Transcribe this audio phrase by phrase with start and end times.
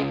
[0.00, 0.08] And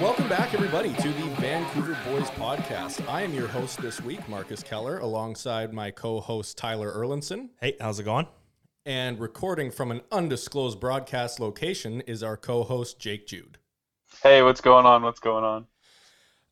[0.00, 3.06] welcome back, everybody, to the Vancouver Boys Podcast.
[3.06, 7.50] I am your host this week, Marcus Keller, alongside my co host, Tyler Erlinson.
[7.60, 8.26] Hey, how's it going?
[8.86, 13.58] And recording from an undisclosed broadcast location is our co host, Jake Jude.
[14.22, 15.02] Hey, what's going on?
[15.02, 15.66] What's going on?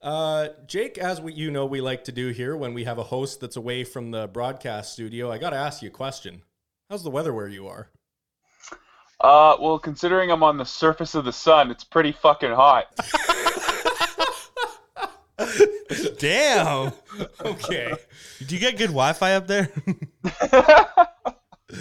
[0.01, 3.03] Uh, Jake, as we, you know, we like to do here when we have a
[3.03, 6.43] host that's away from the broadcast studio, I got to ask you a question.
[6.89, 7.91] How's the weather where you are?
[9.21, 12.87] Uh, well, considering I'm on the surface of the sun, it's pretty fucking hot.
[16.19, 16.93] Damn.
[17.41, 17.95] Okay.
[18.47, 19.73] Do you get good Wi-Fi up there?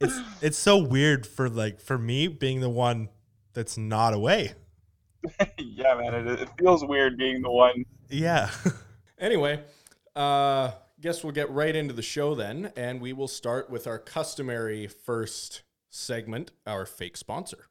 [0.00, 3.08] it's it's so weird for like for me being the one
[3.54, 4.54] that's not away.
[5.58, 7.84] yeah, man, it, it feels weird being the one.
[8.08, 8.50] Yeah.
[9.18, 9.62] Anyway,
[10.14, 10.70] uh,
[11.00, 14.86] guess we'll get right into the show then, and we will start with our customary
[14.86, 17.68] first segment, our fake sponsor.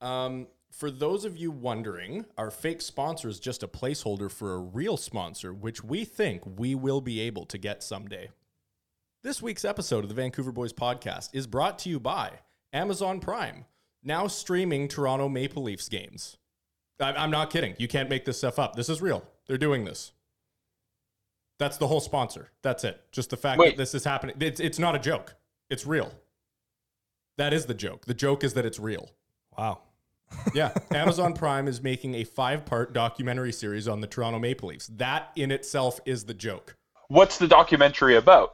[0.00, 4.60] Um, for those of you wondering, our fake sponsor is just a placeholder for a
[4.60, 8.30] real sponsor, which we think we will be able to get someday.
[9.24, 12.30] This week's episode of the Vancouver Boys Podcast is brought to you by
[12.72, 13.64] Amazon Prime,
[14.04, 16.36] now streaming Toronto Maple Leafs games.
[17.00, 17.74] I- I'm not kidding.
[17.78, 18.76] You can't make this stuff up.
[18.76, 19.24] This is real.
[19.46, 20.12] They're doing this.
[21.58, 22.50] That's the whole sponsor.
[22.62, 23.00] That's it.
[23.12, 23.70] Just the fact Wait.
[23.70, 24.36] that this is happening.
[24.40, 25.34] It's, it's not a joke.
[25.70, 26.12] It's real.
[27.36, 28.04] That is the joke.
[28.06, 29.10] The joke is that it's real.
[29.56, 29.80] wow.
[30.54, 30.74] Yeah.
[30.92, 34.86] Amazon Prime is making a five part documentary series on the Toronto Maple Leafs.
[34.88, 36.76] That in itself is the joke.
[37.08, 38.52] What's the documentary about?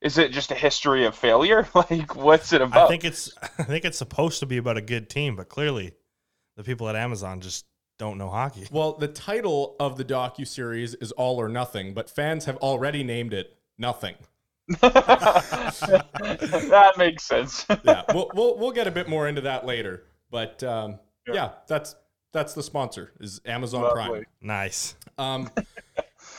[0.00, 1.68] Is it just a history of failure?
[1.74, 2.86] Like, what's it about?
[2.86, 5.92] I think it's I think it's supposed to be about a good team, but clearly
[6.56, 7.64] the people at Amazon just
[7.98, 8.66] don't know hockey.
[8.72, 13.02] Well, the title of the docu series is All or Nothing, but fans have already
[13.04, 14.16] named it Nothing.
[14.80, 15.74] that
[16.96, 17.66] makes sense.
[17.84, 20.04] Yeah, we'll, we'll we'll get a bit more into that later.
[20.30, 21.34] But um, yeah.
[21.34, 21.50] Yeah.
[21.68, 21.94] that's
[22.32, 24.24] that's the sponsor is Amazon Prime.
[24.40, 24.96] Nice.
[25.18, 25.50] Um,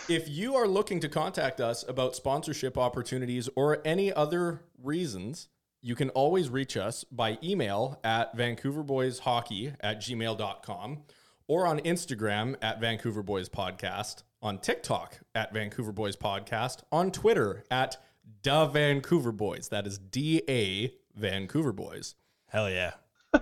[0.09, 5.47] if you are looking to contact us about sponsorship opportunities or any other reasons,
[5.81, 11.03] you can always reach us by email at vancouverboyshockey at gmail.com
[11.47, 17.63] or on Instagram at Vancouver Boys Podcast, on TikTok at Vancouver Boys Podcast, on Twitter
[17.69, 17.97] at
[18.41, 19.69] Da Vancouver Boys.
[19.69, 22.15] That is D A Vancouver Boys.
[22.47, 22.91] Hell yeah.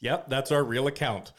[0.00, 1.32] Yep, that's our real account.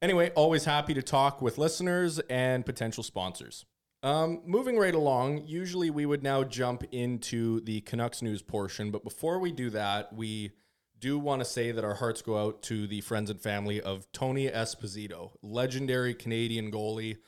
[0.00, 3.64] Anyway, always happy to talk with listeners and potential sponsors.
[4.04, 9.02] Um, moving right along, usually we would now jump into the Canucks news portion, but
[9.02, 10.52] before we do that, we
[11.00, 14.10] do want to say that our hearts go out to the friends and family of
[14.12, 17.18] Tony Esposito, legendary Canadian goalie,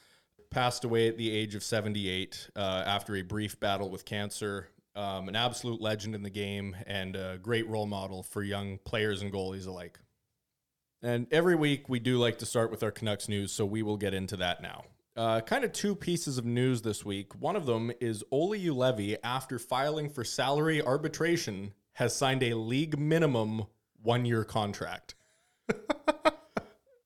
[0.51, 4.69] passed away at the age of 78 uh, after a brief battle with cancer.
[4.97, 9.23] Um, an absolute legend in the game and a great role model for young players
[9.23, 10.01] and goalies alike.
[11.01, 13.97] And every week we do like to start with our Canucks news, so we will
[13.97, 14.85] get into that now.
[15.17, 17.35] Uh, kind of two pieces of news this week.
[17.41, 22.99] One of them is Olli Juolevi, after filing for salary arbitration, has signed a league
[22.99, 23.67] minimum
[24.03, 25.15] one year contract.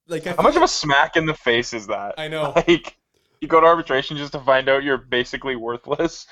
[0.06, 2.14] like, I How much of a smack in the face is that?
[2.16, 2.52] I know.
[2.68, 2.96] Like,
[3.40, 6.28] you go to arbitration just to find out you're basically worthless.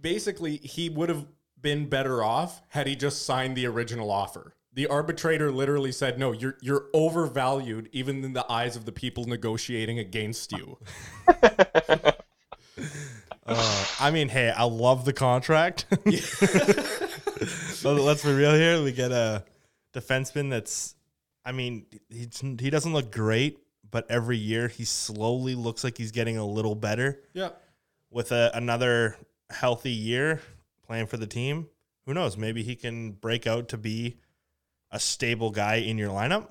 [0.00, 1.26] basically he would have
[1.60, 4.54] been better off had he just signed the original offer.
[4.74, 9.24] The arbitrator literally said, "No, you're you're overvalued even in the eyes of the people
[9.24, 10.78] negotiating against you."
[13.48, 15.86] Uh, I mean, hey, I love the contract.
[17.46, 18.82] So let's be real here.
[18.82, 19.44] We get a
[19.92, 20.94] defenseman that's,
[21.44, 23.58] I mean, he, he doesn't look great,
[23.90, 27.20] but every year he slowly looks like he's getting a little better.
[27.32, 27.50] Yeah.
[28.10, 29.16] With a, another
[29.50, 30.40] healthy year
[30.86, 31.68] playing for the team,
[32.06, 32.36] who knows?
[32.36, 34.16] Maybe he can break out to be
[34.90, 36.48] a stable guy in your lineup.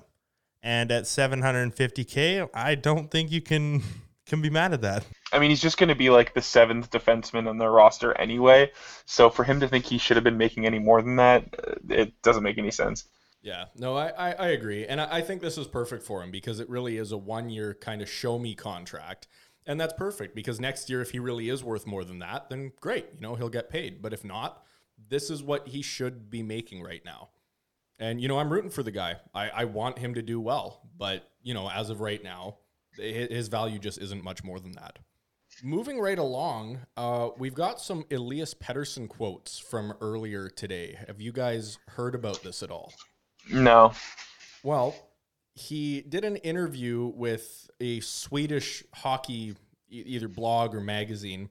[0.62, 3.82] And at 750k, I don't think you can
[4.26, 5.06] can be mad at that.
[5.32, 8.70] I mean, he's just going to be like the seventh defenseman on their roster anyway.
[9.06, 11.74] So for him to think he should have been making any more than that, uh,
[11.88, 13.04] it doesn't make any sense.
[13.42, 14.86] Yeah, no, I, I, I agree.
[14.86, 17.48] And I, I think this is perfect for him because it really is a one
[17.48, 19.28] year kind of show me contract.
[19.66, 22.72] And that's perfect because next year, if he really is worth more than that, then
[22.80, 23.06] great.
[23.14, 24.00] You know, he'll get paid.
[24.02, 24.62] But if not,
[25.08, 27.30] this is what he should be making right now.
[27.98, 29.16] And, you know, I'm rooting for the guy.
[29.34, 30.88] I, I want him to do well.
[30.96, 32.65] But, you know, as of right now, hi-
[32.98, 34.98] his value just isn't much more than that.
[35.62, 40.98] Moving right along, uh, we've got some Elias Pettersson quotes from earlier today.
[41.06, 42.92] Have you guys heard about this at all?
[43.50, 43.92] No.
[44.62, 44.94] Well,
[45.54, 49.54] he did an interview with a Swedish hockey
[49.88, 51.48] either blog or magazine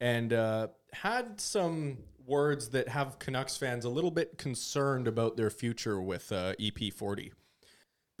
[0.00, 5.50] and uh, had some words that have Canucks fans a little bit concerned about their
[5.50, 7.32] future with uh, EP40.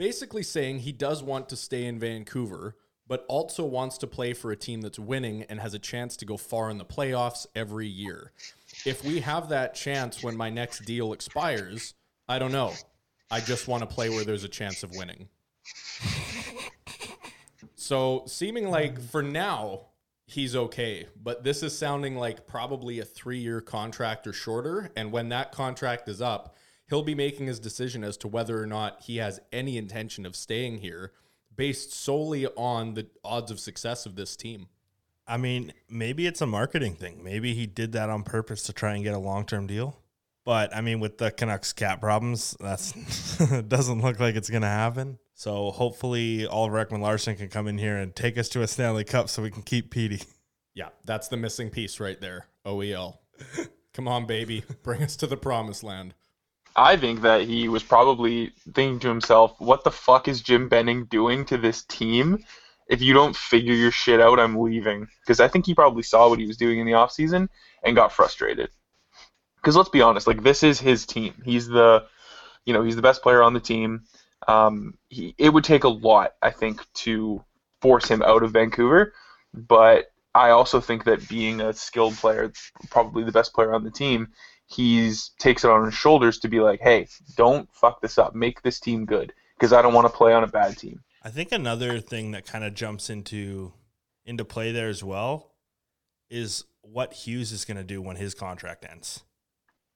[0.02, 2.76] Basically, saying he does want to stay in Vancouver,
[3.06, 6.24] but also wants to play for a team that's winning and has a chance to
[6.24, 8.32] go far in the playoffs every year.
[8.84, 11.94] If we have that chance when my next deal expires,
[12.28, 12.72] I don't know.
[13.30, 15.28] I just want to play where there's a chance of winning.
[17.76, 19.82] So, seeming like for now,
[20.26, 21.06] he's okay.
[21.22, 24.90] But this is sounding like probably a three year contract or shorter.
[24.96, 26.56] And when that contract is up,
[26.92, 30.36] he'll be making his decision as to whether or not he has any intention of
[30.36, 31.10] staying here
[31.56, 34.66] based solely on the odds of success of this team.
[35.26, 37.24] I mean, maybe it's a marketing thing.
[37.24, 39.96] Maybe he did that on purpose to try and get a long term deal.
[40.44, 42.92] But I mean, with the Canucks cap problems, that's
[43.68, 45.18] doesn't look like it's gonna happen.
[45.32, 49.30] So hopefully, Oliver Ekman-Larsson can come in here and take us to a Stanley Cup
[49.30, 50.24] so we can keep Petey.
[50.74, 52.48] Yeah, that's the missing piece right there.
[52.66, 53.16] OEL.
[53.94, 54.64] Come on, baby.
[54.82, 56.14] Bring us to the promised land.
[56.76, 61.04] I think that he was probably thinking to himself, "What the fuck is Jim Benning
[61.06, 62.44] doing to this team?
[62.88, 66.28] If you don't figure your shit out, I'm leaving." Because I think he probably saw
[66.28, 67.48] what he was doing in the offseason
[67.82, 68.70] and got frustrated.
[69.56, 71.34] Because let's be honest, like this is his team.
[71.44, 72.06] He's the,
[72.64, 74.04] you know, he's the best player on the team.
[74.48, 77.44] Um, he, it would take a lot, I think, to
[77.80, 79.12] force him out of Vancouver.
[79.54, 82.52] But I also think that being a skilled player,
[82.90, 84.32] probably the best player on the team,
[84.72, 88.34] he's takes it on his shoulders to be like, hey, don't fuck this up.
[88.34, 91.02] Make this team good because I don't want to play on a bad team.
[91.22, 93.72] I think another thing that kind of jumps into
[94.24, 95.52] into play there as well
[96.30, 99.22] is what Hughes is going to do when his contract ends.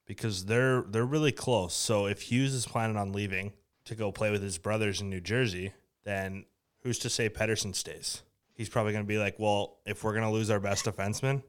[0.06, 1.74] Because they're they're really close.
[1.74, 3.52] So if Hughes is planning on leaving
[3.86, 5.72] to go play with his brothers in New Jersey,
[6.04, 6.44] then
[6.82, 8.22] who's to say Pettersson stays?
[8.54, 11.42] He's probably going to be like, well, if we're going to lose our best defenseman,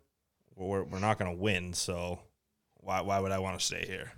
[0.56, 1.74] we're, we're not going to win.
[1.74, 2.19] So
[2.79, 4.12] why, why would I want to stay here?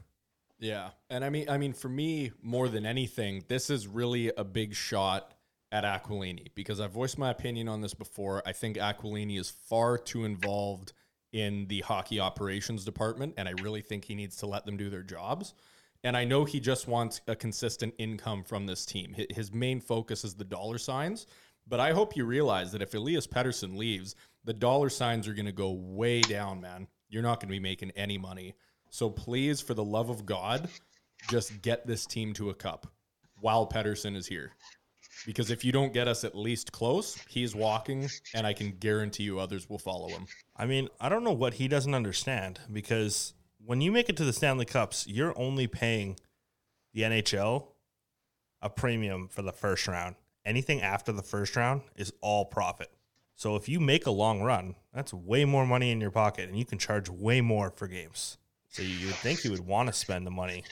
[0.60, 0.90] Yeah.
[1.10, 4.76] And I mean I mean for me more than anything, this is really a big
[4.76, 5.34] shot
[5.72, 8.44] at Aquilini because I've voiced my opinion on this before.
[8.46, 10.94] I think Aquilini is far too involved
[11.32, 14.90] in the hockey operations department and I really think he needs to let them do
[14.90, 15.54] their jobs.
[16.04, 19.16] And I know he just wants a consistent income from this team.
[19.30, 21.28] His main focus is the dollar signs,
[21.68, 24.16] but I hope you realize that if Elias Pettersson leaves,
[24.46, 26.88] the dollar signs are going to go way down, man.
[27.10, 28.56] You're not going to be making any money.
[28.90, 30.70] So please, for the love of God,
[31.30, 32.88] just get this team to a cup
[33.40, 34.52] while Pettersson is here.
[35.26, 39.24] Because if you don't get us at least close, he's walking, and I can guarantee
[39.24, 40.28] you others will follow him.
[40.56, 43.34] I mean, I don't know what he doesn't understand because
[43.66, 46.18] when you make it to the Stanley Cups, you're only paying
[46.94, 47.68] the NHL
[48.62, 50.16] a premium for the first round.
[50.46, 52.90] Anything after the first round is all profit.
[53.40, 56.60] So if you make a long run, that's way more money in your pocket and
[56.60, 58.38] you can charge way more for games.
[58.68, 60.66] So you, you would think you would want to spend the money.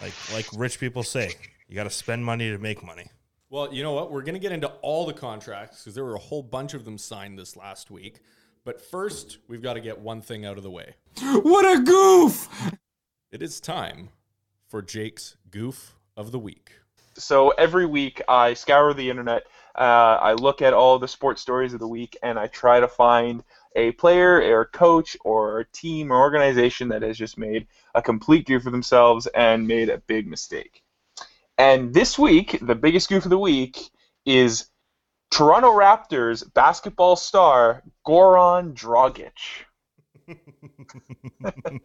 [0.00, 1.34] Like like rich people say,
[1.68, 3.10] you got to spend money to make money.
[3.50, 4.10] Well, you know what?
[4.10, 6.86] We're going to get into all the contracts because there were a whole bunch of
[6.86, 8.20] them signed this last week.
[8.64, 10.94] But first, we've got to get one thing out of the way.
[11.20, 12.48] What a goof!
[13.30, 14.08] It is time
[14.66, 16.70] for Jake's Goof of the Week.
[17.18, 19.44] So every week I scour the internet,
[19.76, 22.88] uh, I look at all the sports stories of the week, and I try to
[22.88, 28.46] find a player or coach or team or organization that has just made a complete
[28.46, 30.82] goof for themselves and made a big mistake.
[31.58, 33.90] And this week, the biggest goof of the week
[34.24, 34.68] is
[35.30, 39.32] Toronto Raptors basketball star Goran Dragic.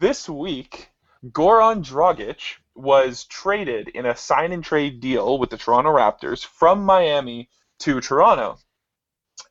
[0.00, 0.88] this week,
[1.24, 6.84] Goran Dragic was traded in a sign and trade deal with the Toronto Raptors from
[6.84, 7.48] Miami
[7.80, 8.58] to Toronto.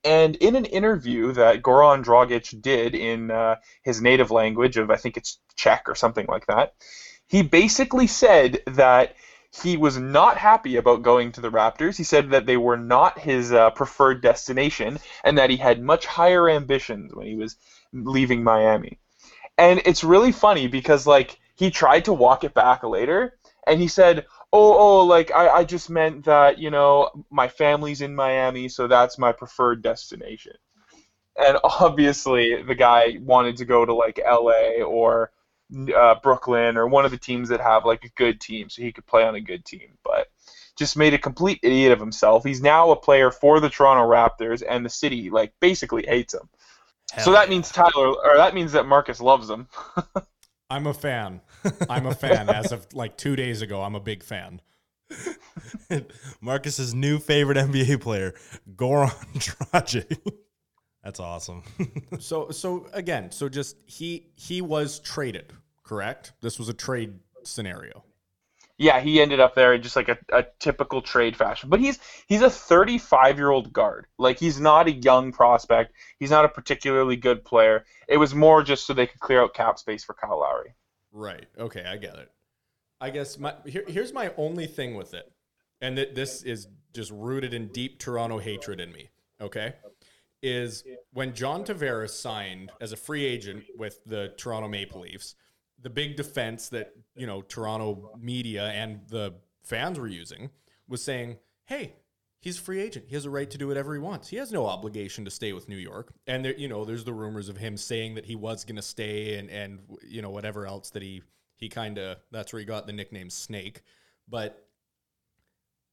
[0.04, 4.98] And in an interview that Goran Dragic did in uh, his native language of, I
[4.98, 6.74] think it's Czech or something like that,
[7.28, 9.16] he basically said that
[9.64, 11.96] he was not happy about going to the Raptors.
[11.96, 16.06] He said that they were not his uh, preferred destination and that he had much
[16.06, 17.56] higher ambitions when he was
[17.94, 18.98] leaving Miami.
[19.58, 23.38] And it's really funny because, like, he tried to walk it back later
[23.68, 28.02] and he said, Oh, oh, like I, I just meant that, you know, my family's
[28.02, 30.54] in Miami, so that's my preferred destination.
[31.38, 35.32] And obviously the guy wanted to go to like LA or
[35.96, 38.92] uh, Brooklyn or one of the teams that have like a good team so he
[38.92, 40.00] could play on a good team.
[40.04, 40.32] But
[40.76, 42.44] just made a complete idiot of himself.
[42.44, 46.50] He's now a player for the Toronto Raptors and the city like basically hates him.
[47.24, 47.52] so that yeah.
[47.52, 49.68] means Tyler or that means that Marcus loves him.
[50.72, 51.42] I'm a fan.
[51.90, 52.50] I'm a fan.
[52.50, 54.62] As of like two days ago, I'm a big fan.
[56.42, 58.34] Marcus's new favorite NBA player,
[58.76, 60.18] Goran Dragic.
[61.04, 61.64] That's awesome.
[62.20, 65.52] So so again, so just he he was traded,
[65.84, 66.34] correct?
[66.42, 68.04] This was a trade scenario.
[68.82, 71.70] Yeah, he ended up there in just like a, a typical trade fashion.
[71.70, 74.08] But he's he's a 35 year old guard.
[74.18, 75.94] Like he's not a young prospect.
[76.18, 77.86] He's not a particularly good player.
[78.08, 80.74] It was more just so they could clear out cap space for Kyle Lowry.
[81.12, 81.46] Right.
[81.60, 82.32] Okay, I get it.
[83.00, 85.32] I guess my here, here's my only thing with it,
[85.80, 89.12] and that this is just rooted in deep Toronto hatred in me.
[89.40, 89.76] Okay,
[90.42, 90.84] is
[91.14, 95.36] when John Tavares signed as a free agent with the Toronto Maple Leafs,
[95.80, 100.50] the big defense that you know Toronto media and the fans were using
[100.88, 101.96] was saying, "Hey,
[102.40, 103.06] he's a free agent.
[103.08, 104.30] He has a right to do whatever he wants.
[104.30, 107.14] He has no obligation to stay with New York." And there, you know, there's the
[107.14, 110.66] rumors of him saying that he was going to stay and and you know whatever
[110.66, 111.24] else that he
[111.58, 113.82] he kind of that's where he got the nickname Snake.
[114.28, 114.68] But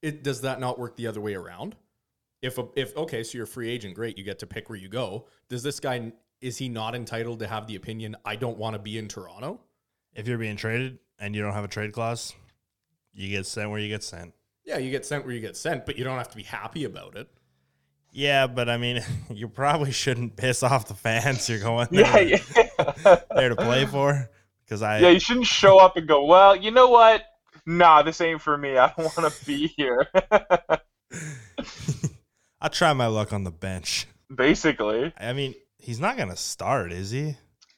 [0.02, 1.76] it does that not work the other way around?
[2.40, 4.78] If a, if okay, so you're a free agent, great, you get to pick where
[4.78, 5.26] you go.
[5.48, 8.78] Does this guy is he not entitled to have the opinion I don't want to
[8.78, 9.60] be in Toronto?
[10.18, 12.34] if you're being traded and you don't have a trade clause,
[13.12, 14.34] you get sent where you get sent.
[14.64, 16.84] Yeah, you get sent where you get sent, but you don't have to be happy
[16.84, 17.28] about it.
[18.12, 22.38] Yeah, but I mean, you probably shouldn't piss off the fans you're going there, Yeah,
[22.56, 23.16] yeah.
[23.34, 24.28] there to play for.
[24.64, 27.24] Because I, yeah, you shouldn't show up and go, well, you know what?
[27.64, 28.76] Nah, this ain't for me.
[28.76, 30.06] I don't want to be here.
[32.60, 34.06] I'll try my luck on the bench.
[34.34, 35.12] Basically.
[35.18, 37.36] I mean, he's not gonna start, is he?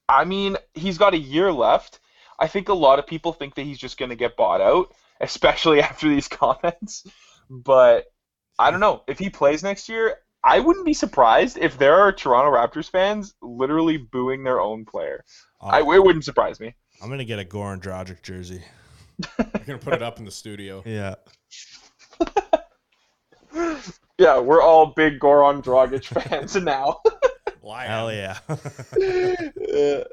[0.08, 2.00] I mean, he's got a year left.
[2.40, 4.92] I think a lot of people think that he's just going to get bought out,
[5.20, 7.06] especially after these comments.
[7.48, 8.06] But
[8.58, 9.02] I don't know.
[9.06, 13.34] If he plays next year, I wouldn't be surprised if there are Toronto Raptors fans
[13.42, 15.22] literally booing their own player.
[15.60, 16.74] I, Oh, it wouldn't surprise me.
[17.02, 18.62] I'm gonna get a Goran Dragic jersey.
[19.38, 20.82] I'm gonna put it up in the studio.
[20.86, 21.16] Yeah,
[24.18, 27.00] Yeah, we're all big Goran Dragic fans now.
[27.62, 28.36] Well, I hell am.
[28.98, 30.04] yeah.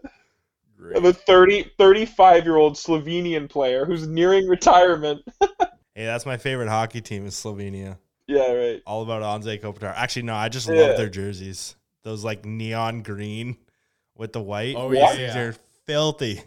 [0.77, 0.95] Great.
[0.95, 5.21] of a 30, 35 year old Slovenian player who's nearing retirement.
[5.95, 7.97] hey, that's my favorite hockey team is Slovenia.
[8.27, 8.81] Yeah, right.
[8.85, 9.93] All about Anze Kopitar.
[9.95, 10.81] Actually, no, I just Yeah.
[10.81, 11.75] love their jerseys.
[12.03, 13.57] Those like neon green
[14.15, 14.75] with the white.
[14.77, 15.39] Oh, yeah, These yeah.
[15.39, 15.55] are
[15.85, 16.41] filthy.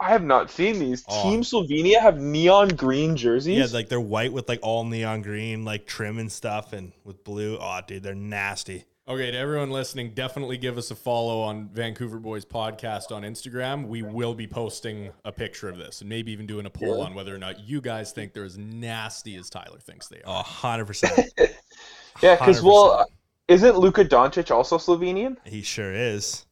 [0.00, 1.04] I have not seen these.
[1.08, 1.22] Oh.
[1.22, 3.56] Team Slovenia have neon green jerseys.
[3.72, 7.22] Yeah, like they're white with like all neon green, like trim and stuff, and with
[7.24, 7.56] blue.
[7.60, 8.84] Oh, dude, they're nasty.
[9.06, 13.86] Okay, to everyone listening, definitely give us a follow on Vancouver Boys Podcast on Instagram.
[13.86, 17.12] We will be posting a picture of this and maybe even doing a poll on
[17.12, 20.42] whether or not you guys think they're as nasty as Tyler thinks they are.
[20.42, 21.28] Oh, 100%.
[22.22, 23.04] yeah, because well,
[23.46, 25.36] isn't Luka Doncic also Slovenian?
[25.44, 26.46] he sure is.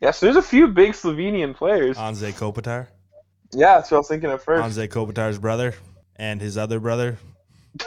[0.00, 1.96] Yeah, so there's a few big Slovenian players.
[1.96, 2.86] Anze Kopitar.
[3.52, 4.78] yeah, that's what I was thinking at first.
[4.78, 5.74] Anze Kopitar's brother
[6.14, 7.18] and his other brother.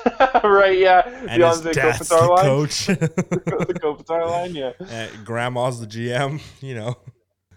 [0.43, 0.77] right?
[0.77, 2.45] Yeah, And the his Anze dad's Kopitar the line.
[2.45, 2.85] coach.
[2.87, 4.55] the Kopitar line.
[4.55, 4.71] Yeah.
[4.81, 6.95] Uh, grandma's the GM, you know.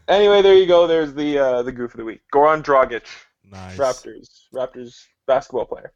[0.08, 0.86] Anyway, there you go.
[0.86, 2.20] There's the uh, the goof of the week.
[2.34, 3.02] Goran Dragic,
[3.50, 3.76] Nice.
[3.76, 5.92] Raptors, Raptors basketball player.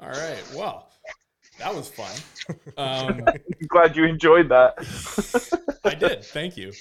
[0.00, 0.88] All right, well,
[1.58, 2.10] that was fun.
[2.76, 3.24] Um,
[3.68, 4.74] Glad you enjoyed that.
[5.84, 6.24] I did.
[6.24, 6.72] Thank you.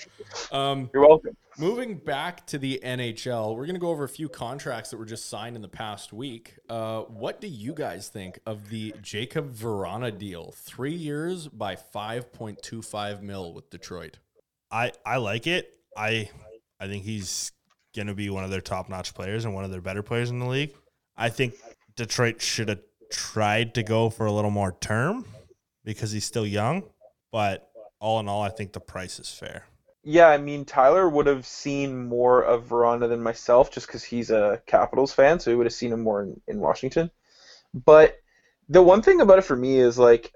[0.51, 1.35] Um, You're welcome.
[1.61, 5.05] Moving back to the NHL, we're going to go over a few contracts that were
[5.05, 6.55] just signed in the past week.
[6.67, 10.55] Uh, what do you guys think of the Jacob Vrana deal?
[10.57, 14.17] Three years by 5.25 mil with Detroit.
[14.71, 15.71] I I like it.
[15.95, 16.31] I
[16.79, 17.51] I think he's
[17.95, 20.39] gonna be one of their top notch players and one of their better players in
[20.39, 20.73] the league.
[21.15, 21.53] I think
[21.95, 25.25] Detroit should have tried to go for a little more term
[25.85, 26.85] because he's still young.
[27.31, 29.65] But all in all, I think the price is fair.
[30.03, 34.31] Yeah, I mean Tyler would have seen more of Vrana than myself, just because he's
[34.31, 37.11] a Capitals fan, so he would have seen him more in, in Washington.
[37.73, 38.17] But
[38.67, 40.33] the one thing about it for me is like,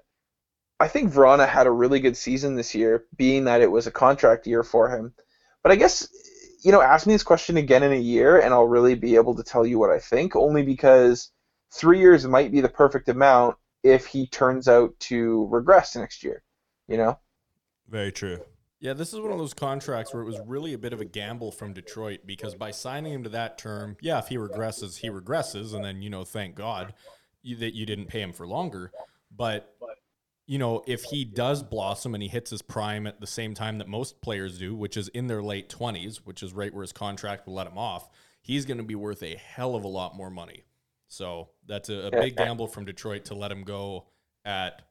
[0.78, 3.90] I think Vrana had a really good season this year, being that it was a
[3.90, 5.14] contract year for him.
[5.62, 6.06] But I guess
[6.66, 9.36] you know, ask me this question again in a year, and I'll really be able
[9.36, 10.34] to tell you what I think.
[10.34, 11.30] Only because
[11.72, 16.42] three years might be the perfect amount if he turns out to regress next year.
[16.88, 17.18] You know.
[17.88, 18.40] Very true.
[18.86, 21.04] Yeah, this is one of those contracts where it was really a bit of a
[21.04, 25.10] gamble from Detroit because by signing him to that term, yeah, if he regresses, he
[25.10, 26.94] regresses, and then you know, thank God
[27.42, 28.92] you, that you didn't pay him for longer.
[29.36, 29.74] But
[30.46, 33.78] you know, if he does blossom and he hits his prime at the same time
[33.78, 36.92] that most players do, which is in their late twenties, which is right where his
[36.92, 38.08] contract will let him off,
[38.40, 40.62] he's going to be worth a hell of a lot more money.
[41.08, 44.06] So that's a, a big gamble from Detroit to let him go
[44.44, 44.82] at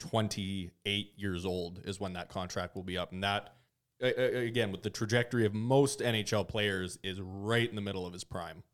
[0.00, 3.12] 28 years old is when that contract will be up.
[3.12, 3.54] And that,
[4.00, 8.06] a- a- again, with the trajectory of most NHL players, is right in the middle
[8.06, 8.64] of his prime.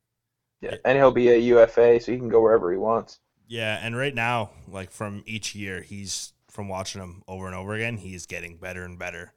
[0.60, 3.20] Yeah, and he'll be a UFA, so he can go wherever he wants.
[3.46, 7.74] Yeah, and right now, like from each year, he's from watching him over and over
[7.74, 9.34] again, he's getting better and better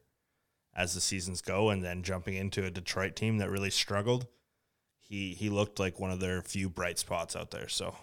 [0.74, 1.70] as the seasons go.
[1.70, 4.28] And then jumping into a Detroit team that really struggled,
[4.98, 7.68] he he looked like one of their few bright spots out there.
[7.68, 7.96] So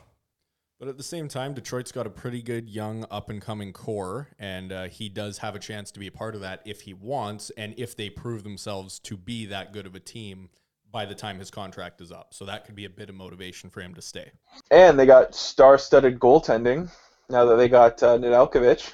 [0.78, 4.28] But at the same time, Detroit's got a pretty good young up and coming core,
[4.38, 6.92] and uh, he does have a chance to be a part of that if he
[6.92, 10.50] wants, and if they prove themselves to be that good of a team
[10.92, 12.34] by the time his contract is up.
[12.34, 14.30] So that could be a bit of motivation for him to stay.
[14.70, 16.90] And they got star-studded goaltending
[17.30, 18.92] now that they got uh, Nedeljkovic.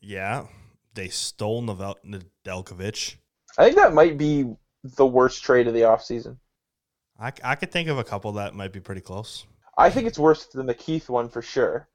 [0.00, 0.46] yeah,
[0.94, 3.16] they stole Novel- Nedeljkovic.
[3.56, 4.44] I think that might be
[4.84, 6.36] the worst trade of the offseason.
[7.18, 9.46] I, I could think of a couple that might be pretty close.
[9.78, 11.88] I think it's worse than the Keith one for sure.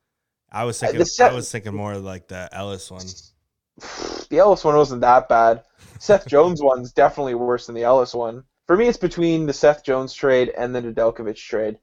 [0.51, 3.05] I was Uh, thinking the set- I was thinking more like the Ellis one.
[4.29, 5.63] The Ellis one wasn't that bad.
[5.99, 8.45] Seth Jones one's definitely worse than the Ellis one.
[8.65, 11.77] For me, it's between the Seth Jones trade and the Nedeljkovic trade.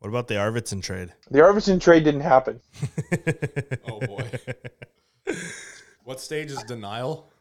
[0.00, 1.14] What about the Arvidsson trade?
[1.30, 2.60] The Arvidsson trade didn't happen.
[3.88, 4.28] Oh, boy.
[6.04, 7.32] What stage is denial?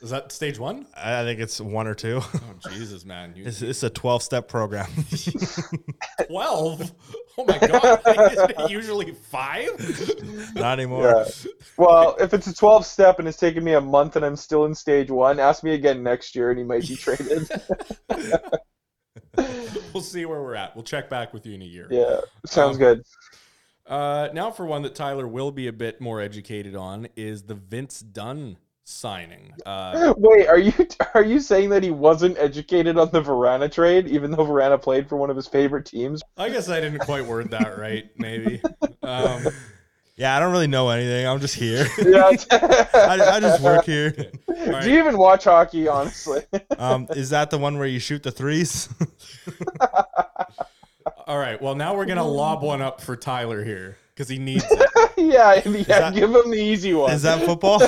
[0.00, 0.86] Is that stage one?
[0.96, 2.20] I think it's one or two.
[2.22, 3.32] Oh, Jesus, man.
[3.36, 4.88] You, It's, it's a 12 step program.
[6.26, 6.92] 12?
[7.38, 8.00] Oh, my God.
[8.32, 9.68] Isn't it usually five?
[10.54, 11.04] Not anymore.
[11.04, 11.24] Yeah.
[11.76, 14.64] Well, if it's a 12 step and it's taken me a month and I'm still
[14.64, 17.48] in stage one, ask me again next year and he might be traded.
[19.92, 20.74] we'll see where we're at.
[20.74, 21.86] We'll check back with you in a year.
[21.90, 23.02] yeah, sounds Um, good.
[23.86, 27.54] Uh, now, for one that Tyler will be a bit more educated on, is the
[27.54, 28.58] Vince Dunn
[28.88, 29.52] signing.
[29.66, 30.72] Uh, Wait, are you
[31.14, 35.08] are you saying that he wasn't educated on the Vrana trade, even though Vrana played
[35.08, 36.22] for one of his favorite teams?
[36.36, 38.60] I guess I didn't quite word that right, maybe.
[39.02, 39.46] Um,
[40.16, 41.28] Yeah, I don't really know anything.
[41.28, 41.86] I'm just here.
[41.98, 42.32] Yeah.
[42.50, 44.12] I, I just work here.
[44.48, 44.82] right.
[44.82, 46.42] Do you even watch hockey, honestly?
[46.76, 48.88] Um, is that the one where you shoot the threes?
[51.26, 51.62] all right.
[51.62, 54.90] Well, now we're gonna lob one up for Tyler here because he needs it.
[55.16, 55.82] yeah, yeah.
[56.00, 57.12] that- give him the easy one.
[57.12, 57.80] is that football?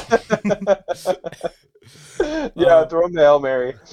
[2.55, 3.75] yeah, Um, throw him the hail mary.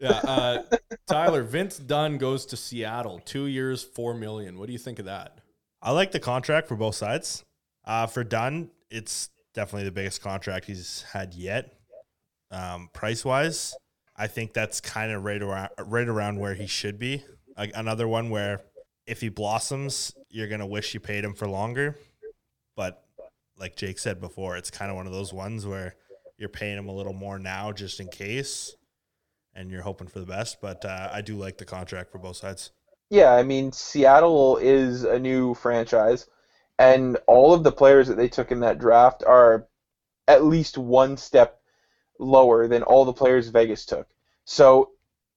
[0.00, 0.62] Yeah, uh,
[1.08, 1.42] Tyler.
[1.42, 3.20] Vince Dunn goes to Seattle.
[3.24, 4.56] Two years, four million.
[4.56, 5.38] What do you think of that?
[5.82, 7.44] I like the contract for both sides.
[7.84, 11.72] Uh, for Dunn, it's definitely the biggest contract he's had yet.
[12.52, 13.74] Um, price wise,
[14.16, 17.24] I think that's kind of right around right around where he should be.
[17.56, 18.60] Like another one where
[19.08, 21.96] if he blossoms, you're gonna wish you paid him for longer.
[22.76, 23.02] But
[23.58, 25.96] like Jake said before, it's kind of one of those ones where
[26.36, 28.76] you're paying him a little more now just in case,
[29.54, 30.60] and you're hoping for the best.
[30.60, 32.70] But uh, I do like the contract for both sides.
[33.10, 36.26] Yeah, I mean, Seattle is a new franchise,
[36.78, 39.66] and all of the players that they took in that draft are
[40.28, 41.62] at least one step
[42.18, 44.06] lower than all the players Vegas took.
[44.44, 44.90] So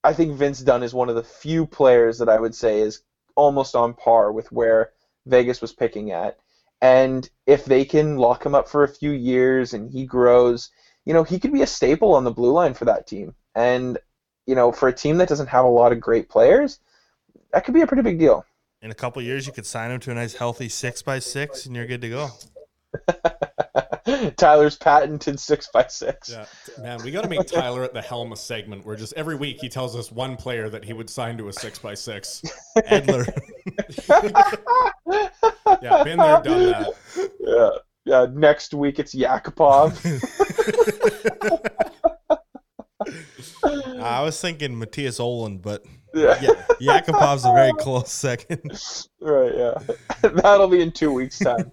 [0.04, 3.02] I think Vince Dunn is one of the few players that I would say is
[3.36, 4.92] almost on par with where
[5.26, 6.38] Vegas was picking at.
[6.82, 10.70] And if they can lock him up for a few years and he grows,
[11.06, 13.36] you know, he could be a staple on the blue line for that team.
[13.54, 13.98] And,
[14.48, 16.80] you know, for a team that doesn't have a lot of great players,
[17.54, 18.46] that could be a pretty big deal.
[18.82, 21.66] in a couple years you could sign him to a nice healthy six by six
[21.66, 22.32] and you're good to go
[24.38, 26.30] Tyler's patented six by six.
[26.30, 26.46] Yeah,
[26.80, 29.60] man, we got to make Tyler at the helm a segment where just every week
[29.62, 32.42] he tells us one player that he would sign to a six by six.
[32.78, 33.28] Edler.
[35.82, 36.94] Yeah, been there, done that.
[37.40, 37.70] Yeah.
[38.06, 38.26] Yeah.
[38.32, 39.98] Next week it's Yakupov.
[44.00, 46.54] I was thinking Mattias Ohlund, but yeah.
[46.80, 48.72] yeah, Yakupov's a very close second.
[49.24, 49.54] Right.
[49.56, 49.76] Yeah.
[50.30, 51.72] That'll be in two weeks' time.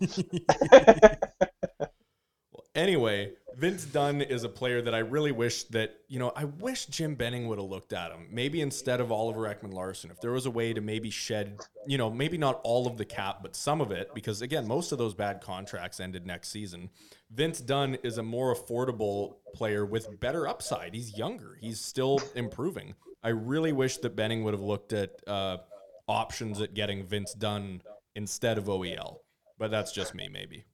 [2.52, 6.44] Well, anyway, Vince Dunn is a player that I really wish that, you know, I
[6.44, 8.28] wish Jim Benning would have looked at him.
[8.30, 12.10] Maybe instead of Oliver Ekman-Larsson, if there was a way to maybe shed, you know,
[12.10, 15.14] maybe not all of the cap, but some of it, because again, most of those
[15.14, 16.90] bad contracts ended next season.
[17.30, 20.94] Vince Dunn is a more affordable player with better upside.
[20.94, 22.94] He's younger, he's still improving.
[23.22, 25.58] I really wish that Benning would have looked at uh,
[26.06, 27.82] options at getting Vince Dunn
[28.14, 29.18] instead of OEL,
[29.58, 30.64] but that's just me, maybe.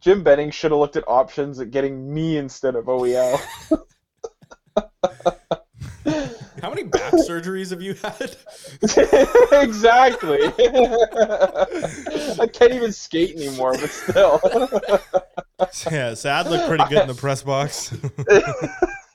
[0.00, 3.40] Jim Benning should have looked at options at getting me instead of OEL.
[6.62, 8.36] How many back surgeries have you had?
[9.62, 10.40] exactly.
[12.38, 14.40] I can't even skate anymore, but still.
[15.90, 17.94] yeah, Sad looked pretty good in the press box.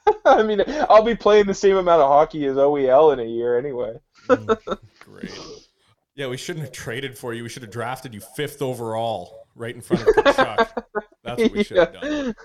[0.26, 3.58] I mean, I'll be playing the same amount of hockey as OEL in a year
[3.58, 3.96] anyway.
[5.00, 5.32] Great.
[6.15, 7.44] Yeah, we shouldn't have traded for you.
[7.44, 10.84] We should have drafted you fifth overall, right in front of Tkachuk.
[11.24, 12.36] That's what we should have done.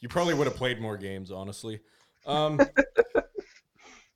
[0.00, 1.80] You probably would have played more games, honestly.
[2.26, 2.60] Um,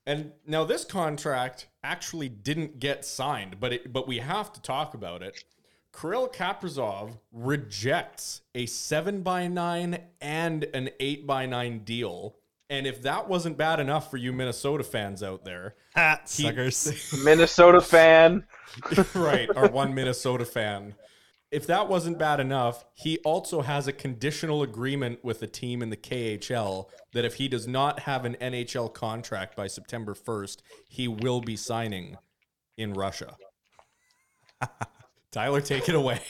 [0.07, 4.95] And now this contract actually didn't get signed, but it, but we have to talk
[4.95, 5.45] about it.
[5.99, 12.37] Kirill Kaprizov rejects a seven by nine and an eight by nine deal.
[12.69, 17.13] And if that wasn't bad enough for you Minnesota fans out there, Ah, He- suckers.
[17.25, 18.45] Minnesota fan.
[19.15, 20.95] right, our one Minnesota fan.
[21.51, 25.91] If that wasn't bad enough, he also has a conditional agreement with a team in
[25.91, 31.09] the KHL that if he does not have an NHL contract by September 1st, he
[31.09, 32.17] will be signing
[32.79, 33.35] in Russia.
[35.33, 36.21] Tyler, take it away.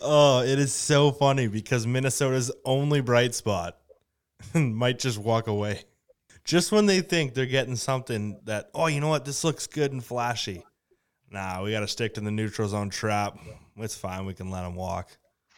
[0.00, 3.76] Oh, it is so funny because Minnesota's only bright spot
[4.54, 5.82] might just walk away.
[6.42, 9.92] Just when they think they're getting something that, oh, you know what, this looks good
[9.92, 10.64] and flashy.
[11.30, 13.38] Nah, we got to stick to the neutral zone trap.
[13.76, 14.24] It's fine.
[14.24, 15.10] We can let him walk.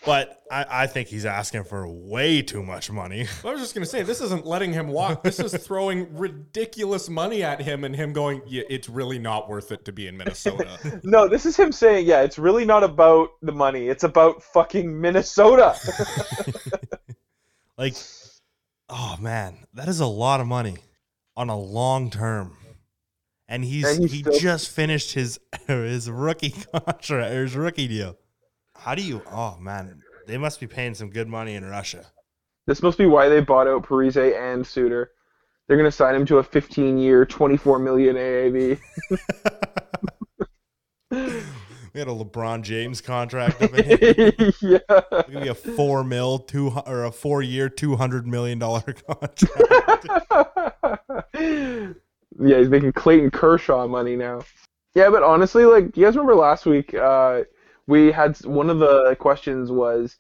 [0.04, 3.26] But I, I think he's asking for way too much money.
[3.44, 5.22] I was just going to say, this isn't letting him walk.
[5.22, 9.70] This is throwing ridiculous money at him and him going, yeah, it's really not worth
[9.70, 11.00] it to be in Minnesota.
[11.04, 13.88] No, this is him saying, yeah, it's really not about the money.
[13.88, 15.76] It's about fucking Minnesota.
[17.78, 17.96] Like,
[18.88, 20.76] oh man, that is a lot of money
[21.36, 22.56] on a long term.
[23.48, 27.88] And he's, And he's he still- just finished his his rookie contract or his rookie
[27.88, 28.16] deal.
[28.82, 29.22] How do you?
[29.30, 32.04] Oh man, they must be paying some good money in Russia.
[32.66, 35.12] this must be why they bought out Parise and Suter.
[35.68, 38.80] They're gonna sign him to a 15-year, 24 million AAV.
[41.94, 44.32] We had a LeBron James contract up in here.
[44.62, 44.78] yeah.
[44.88, 48.80] It's gonna be a four mil two or a four year two hundred million dollar
[49.06, 49.44] contract.
[51.34, 54.40] yeah, he's making Clayton Kershaw money now.
[54.94, 56.94] Yeah, but honestly, like, do you guys remember last week?
[56.94, 57.42] Uh,
[57.92, 60.16] we had one of the questions was,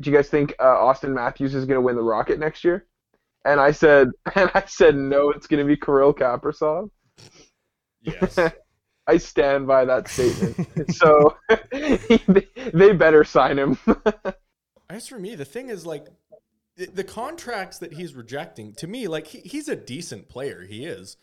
[0.00, 2.86] do you guys think uh, Auston Matthews is going to win the Rocket next year?
[3.44, 6.90] And I said, and I said no, it's going to be Kirill Kaprizov.
[8.00, 8.38] yes.
[9.08, 10.94] I stand by that statement.
[10.94, 11.36] so
[12.72, 13.76] they, better sign him.
[14.88, 16.06] As for me, the thing is like
[16.76, 18.74] the, the contracts that he's rejecting.
[18.74, 21.16] To me, like he, he's a decent player, he is,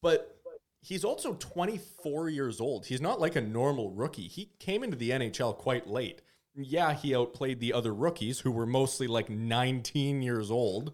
[0.00, 0.41] but
[0.82, 2.86] he's also 24 years old.
[2.86, 4.28] He's not like a normal rookie.
[4.28, 6.20] He came into the NHL quite late.
[6.54, 10.92] Yeah, he outplayed the other rookies who were mostly like 19 years old.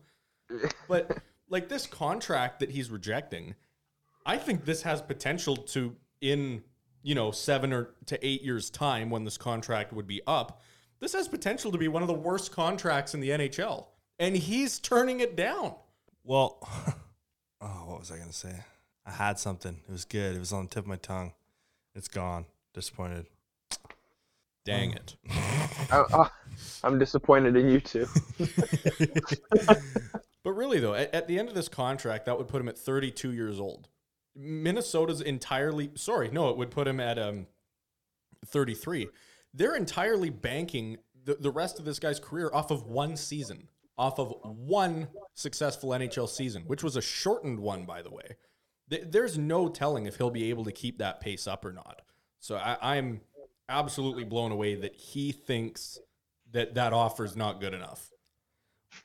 [0.87, 3.55] But like this contract that he's rejecting,
[4.25, 6.63] I think this has potential to in
[7.03, 10.61] you know seven or to eight years time when this contract would be up.
[11.01, 13.87] This has potential to be one of the worst contracts in the NHL,
[14.19, 15.75] and he's turning it down.
[16.25, 16.59] well,
[17.61, 18.55] oh, what was I gonna say?
[19.09, 19.81] I had something.
[19.89, 20.37] It was good.
[20.37, 21.33] It was on the tip of my tongue.
[21.95, 22.45] It's gone.
[22.75, 23.27] Disappointed.
[24.65, 25.17] Dang it!
[25.91, 26.29] I, I,
[26.85, 28.07] I'm disappointed in you too.
[30.49, 32.79] But really, though, at, at the end of this contract, that would put him at
[32.79, 33.89] 32 years old.
[34.35, 37.47] Minnesota's entirely sorry, no, it would put him at um
[38.47, 39.09] 33.
[39.53, 43.69] They're entirely banking the, the rest of this guy's career off of one season,
[43.99, 48.37] off of one successful NHL season, which was a shortened one, by the way.
[48.91, 52.03] Th- There's no telling if he'll be able to keep that pace up or not.
[52.41, 53.21] So I, I'm
[53.69, 55.99] absolutely blown away that he thinks
[56.53, 58.11] that that offer is not good enough.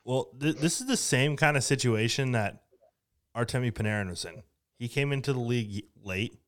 [0.04, 2.62] Well, th- this is the same kind of situation that
[3.36, 4.42] Artemi Panarin was in.
[4.78, 6.38] He came into the league late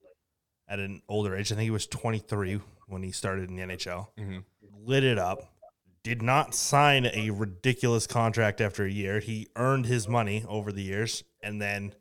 [0.69, 1.53] at an older age.
[1.53, 4.09] I think he was 23 when he started in the NHL.
[4.19, 4.45] Mhm.
[4.85, 5.53] Lit it up.
[6.03, 9.19] Did not sign a ridiculous contract after a year.
[9.21, 11.25] He earned his money over the years.
[11.43, 11.95] And then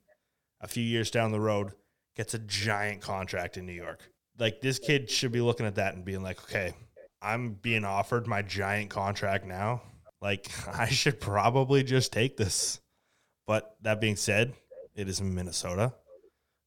[0.66, 1.74] a few years down the road,
[2.16, 4.02] gets a giant contract in New York.
[4.40, 6.74] Like, this kid should be looking at that and being like, okay,
[7.22, 9.84] I'm being offered my giant contract now.
[10.22, 12.80] Like, I should probably just take this.
[13.46, 14.54] But that being said,
[14.96, 15.94] it is Minnesota.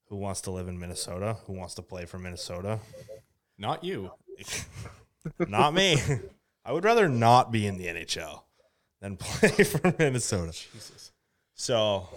[0.07, 1.37] Who wants to live in Minnesota?
[1.47, 2.79] Who wants to play for Minnesota?
[3.59, 4.13] Not you.
[5.49, 5.99] Not me.
[6.65, 8.43] I would rather not be in the NHL
[9.01, 10.53] than play for Minnesota.
[10.53, 11.13] Jesus.
[11.55, 12.09] So,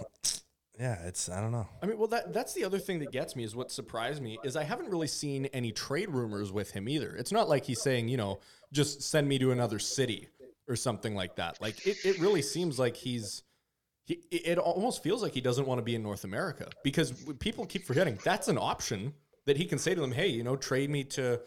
[0.82, 1.68] yeah, it's, I don't know.
[1.80, 4.36] I mean, well, that that's the other thing that gets me is what surprised me
[4.42, 7.14] is I haven't really seen any trade rumors with him either.
[7.14, 8.40] It's not like he's saying, you know,
[8.72, 10.28] just send me to another city
[10.66, 11.60] or something like that.
[11.60, 13.44] Like it, it really seems like he's
[14.06, 17.64] he, it almost feels like he doesn't want to be in North America because people
[17.64, 19.12] keep forgetting that's an option
[19.46, 21.40] that he can say to them, hey, you know, trade me to,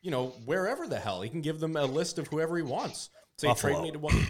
[0.00, 1.20] you know, wherever the hell.
[1.20, 3.10] He can give them a list of whoever he wants.
[3.36, 3.74] Say Buffalo.
[3.74, 4.26] trade me to one.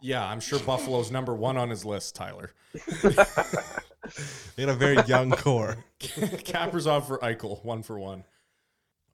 [0.00, 2.50] Yeah, I'm sure Buffalo's number one on his list, Tyler.
[4.56, 5.84] They had a very young core.
[6.00, 8.24] Kaprizov for Eichel, one for one.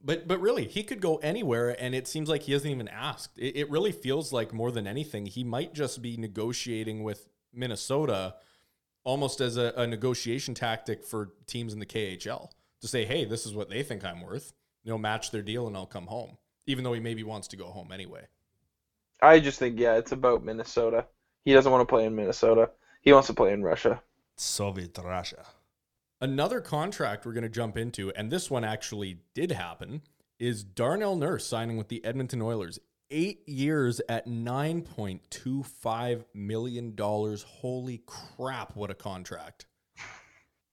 [0.03, 3.38] But but really, he could go anywhere, and it seems like he hasn't even asked.
[3.38, 8.35] It, it really feels like more than anything, he might just be negotiating with Minnesota
[9.05, 13.46] almost as a, a negotiation tactic for teams in the KHL to say, hey, this
[13.46, 14.53] is what they think I'm worth.
[14.85, 17.57] You know, match their deal and I'll come home, even though he maybe wants to
[17.57, 18.27] go home anyway.
[19.22, 21.07] I just think yeah, it's about Minnesota.
[21.44, 22.70] He doesn't want to play in Minnesota.
[23.01, 24.03] He wants to play in Russia.
[24.37, 25.46] Soviet Russia.
[26.20, 30.03] Another contract we're going to jump into, and this one actually did happen,
[30.38, 32.79] is Darnell Nurse signing with the Edmonton Oilers.
[33.11, 36.96] Eight years at $9.25 million.
[36.99, 39.66] Holy crap, what a contract.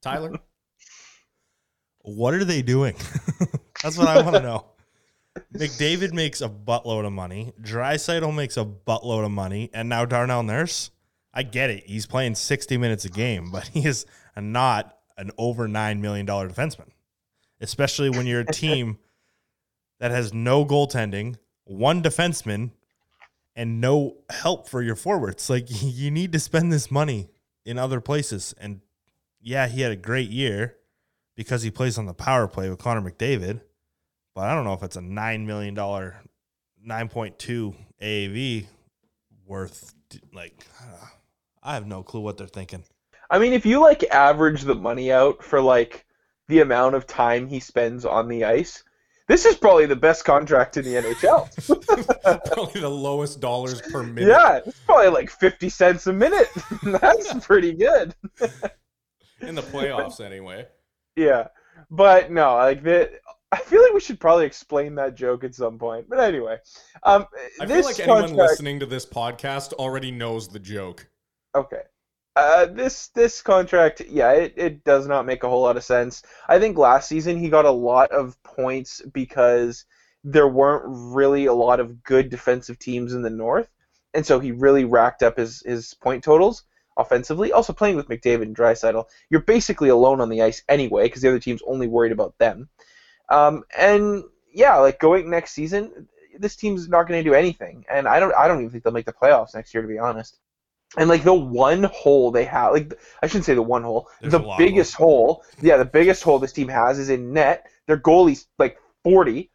[0.01, 0.33] Tyler?
[2.05, 2.97] What are they doing?
[3.81, 4.65] That's what I want to know.
[5.55, 7.53] McDavid makes a buttload of money.
[7.61, 10.91] Draisaitl makes a buttload of money, and now Darnell Nurse.
[11.33, 11.85] I get it.
[11.87, 14.05] He's playing 60 minutes a game, but he is
[14.37, 16.89] not an over $9 million defenseman,
[17.59, 18.99] especially when you're a team
[19.99, 22.71] that has no goaltending, one defenseman,
[23.55, 25.49] and no help for your forwards.
[25.49, 27.29] Like, you need to spend this money
[27.65, 28.53] in other places.
[28.59, 28.81] And
[29.41, 30.77] yeah, he had a great year
[31.35, 33.61] because he plays on the power play with Connor McDavid,
[34.35, 38.65] but I don't know if it's a $9 million, 9.2 AAV
[39.45, 39.93] worth,
[40.33, 40.83] like, I
[41.71, 42.83] have no clue what they're thinking.
[43.29, 46.05] I mean, if you like average the money out for like
[46.49, 48.83] the amount of time he spends on the ice,
[49.27, 52.45] this is probably the best contract in the NHL.
[52.53, 54.29] probably the lowest dollars per minute.
[54.29, 56.49] Yeah, it's probably like 50 cents a minute.
[56.83, 58.13] That's pretty good.
[59.39, 60.67] in the playoffs, anyway.
[61.15, 61.47] Yeah.
[61.89, 63.11] But no, like the
[63.53, 66.09] I feel like we should probably explain that joke at some point.
[66.09, 66.57] But anyway,
[67.03, 67.27] um,
[67.61, 71.07] I feel like anyone listening to this podcast already knows the joke.
[71.55, 71.81] Okay.
[72.35, 76.23] Uh, this this contract, yeah, it, it does not make a whole lot of sense.
[76.49, 79.85] I think last season he got a lot of points because
[80.23, 83.69] there weren't really a lot of good defensive teams in the North,
[84.15, 86.63] and so he really racked up his his point totals
[86.97, 87.51] offensively.
[87.51, 91.29] Also playing with McDavid and Draisaitl, you're basically alone on the ice anyway because the
[91.29, 92.67] other team's only worried about them.
[93.29, 96.07] Um, and yeah, like going next season,
[96.39, 98.93] this team's not going to do anything, and I don't I don't even think they'll
[98.93, 100.39] make the playoffs next year to be honest.
[100.97, 104.33] And like the one hole they have, like I shouldn't say the one hole, There's
[104.33, 107.65] the biggest hole, yeah, the biggest hole this team has is in net.
[107.87, 109.49] Their goalie's like 40.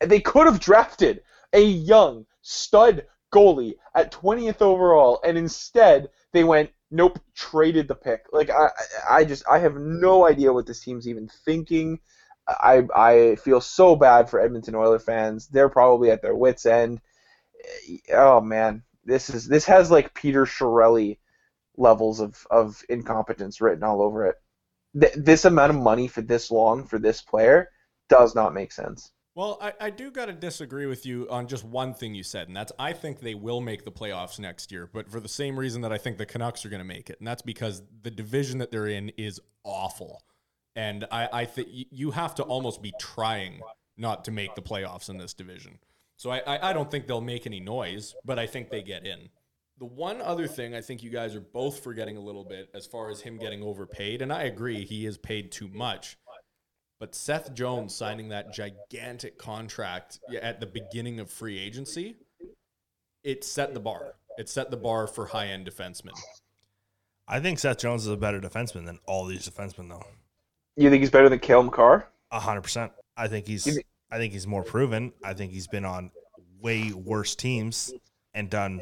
[0.00, 1.22] And they could have drafted
[1.52, 8.26] a young stud goalie at 20th overall, and instead they went, nope, traded the pick.
[8.32, 8.70] Like I,
[9.08, 12.00] I just, I have no idea what this team's even thinking.
[12.48, 15.46] I, I feel so bad for Edmonton Oiler fans.
[15.48, 17.00] They're probably at their wits' end.
[17.88, 21.18] Eh, oh man, this is this has like Peter Chiarelli
[21.76, 24.36] levels of of incompetence written all over it.
[24.98, 27.68] Th- this amount of money for this long for this player
[28.08, 29.12] does not make sense.
[29.34, 32.48] Well, I, I do got to disagree with you on just one thing you said,
[32.48, 35.58] and that's I think they will make the playoffs next year, but for the same
[35.58, 38.10] reason that I think the Canucks are going to make it, and that's because the
[38.10, 40.22] division that they're in is awful.
[40.76, 43.60] And I, I think you have to almost be trying
[43.96, 45.78] not to make the playoffs in this division.
[46.20, 49.06] So I, I, I don't think they'll make any noise, but I think they get
[49.06, 49.30] in.
[49.78, 52.84] The one other thing I think you guys are both forgetting a little bit as
[52.84, 56.18] far as him getting overpaid, and I agree he is paid too much.
[56.98, 62.16] But Seth Jones signing that gigantic contract at the beginning of free agency,
[63.24, 64.16] it set the bar.
[64.36, 66.12] It set the bar for high end defensemen.
[67.26, 70.04] I think Seth Jones is a better defenseman than all these defensemen, though.
[70.76, 72.10] You think he's better than Cale Makar?
[72.30, 72.92] A hundred percent.
[73.16, 73.78] I think he's.
[74.10, 75.12] I think he's more proven.
[75.24, 76.10] I think he's been on
[76.60, 77.92] way worse teams
[78.34, 78.80] and done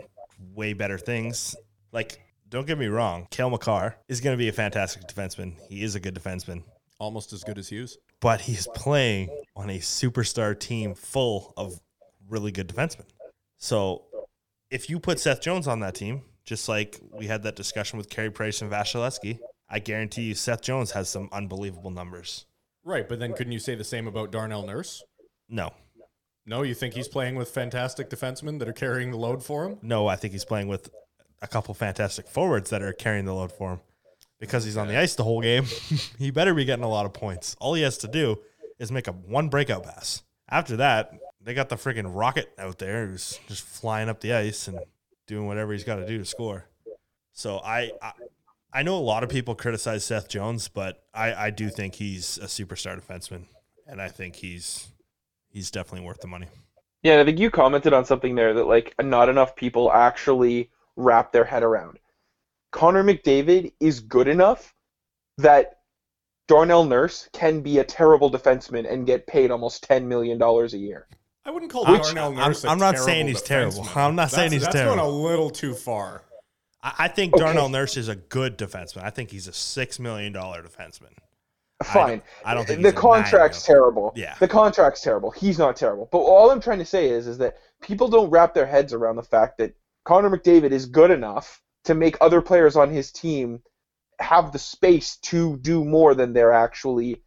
[0.54, 1.54] way better things.
[1.92, 5.56] Like, don't get me wrong, Cale Makar is going to be a fantastic defenseman.
[5.68, 6.62] He is a good defenseman.
[6.98, 7.98] Almost as good as Hughes.
[8.20, 11.80] But he's playing on a superstar team full of
[12.28, 13.06] really good defensemen.
[13.58, 14.04] So
[14.70, 18.08] if you put Seth Jones on that team, just like we had that discussion with
[18.08, 19.38] Carey Price and Vasilevskiy,
[19.68, 22.46] I guarantee you Seth Jones has some unbelievable numbers.
[22.84, 25.04] Right, but then couldn't you say the same about Darnell Nurse?
[25.48, 25.72] No.
[26.46, 29.78] No, you think he's playing with fantastic defensemen that are carrying the load for him?
[29.82, 30.88] No, I think he's playing with
[31.42, 33.80] a couple fantastic forwards that are carrying the load for him.
[34.40, 35.64] Because he's on the ice the whole game,
[36.18, 37.56] he better be getting a lot of points.
[37.58, 38.38] All he has to do
[38.78, 40.22] is make a one breakout pass.
[40.48, 44.68] After that, they got the freaking rocket out there who's just flying up the ice
[44.68, 44.78] and
[45.26, 46.64] doing whatever he's got to do to score.
[47.32, 48.12] So I, I
[48.72, 52.38] I know a lot of people criticize Seth Jones, but I, I do think he's
[52.38, 53.44] a superstar defenseman,
[53.86, 54.88] and I think he's
[55.58, 56.46] he's definitely worth the money.
[57.02, 61.32] Yeah, I think you commented on something there that like not enough people actually wrap
[61.32, 61.98] their head around.
[62.70, 64.72] Connor McDavid is good enough
[65.38, 65.80] that
[66.46, 70.78] Darnell Nurse can be a terrible defenseman and get paid almost ten million dollars a
[70.78, 71.08] year.
[71.44, 72.64] I wouldn't call Which, Darnell Nurse.
[72.64, 73.46] I'm, I'm not saying he's defenseman.
[73.46, 73.88] terrible.
[73.96, 74.96] I'm not that's, saying he's that's terrible.
[74.96, 76.22] That's going a little too far.
[76.82, 77.42] I, I think Okay.
[77.44, 79.02] Darnell Nurse is a good defenseman.
[79.02, 81.12] I think he's a six million dollar defenseman.
[81.84, 82.22] Fine.
[82.44, 84.12] I don't think the contract's terrible.
[84.16, 84.34] Yeah.
[84.40, 85.30] The contract's terrible.
[85.30, 86.08] He's not terrible.
[86.10, 89.16] But all I'm trying to say is, is that people don't wrap their heads around
[89.16, 93.62] the fact that Connor McDavid is good enough to make other players on his team
[94.18, 97.22] have the space to do more than they're actually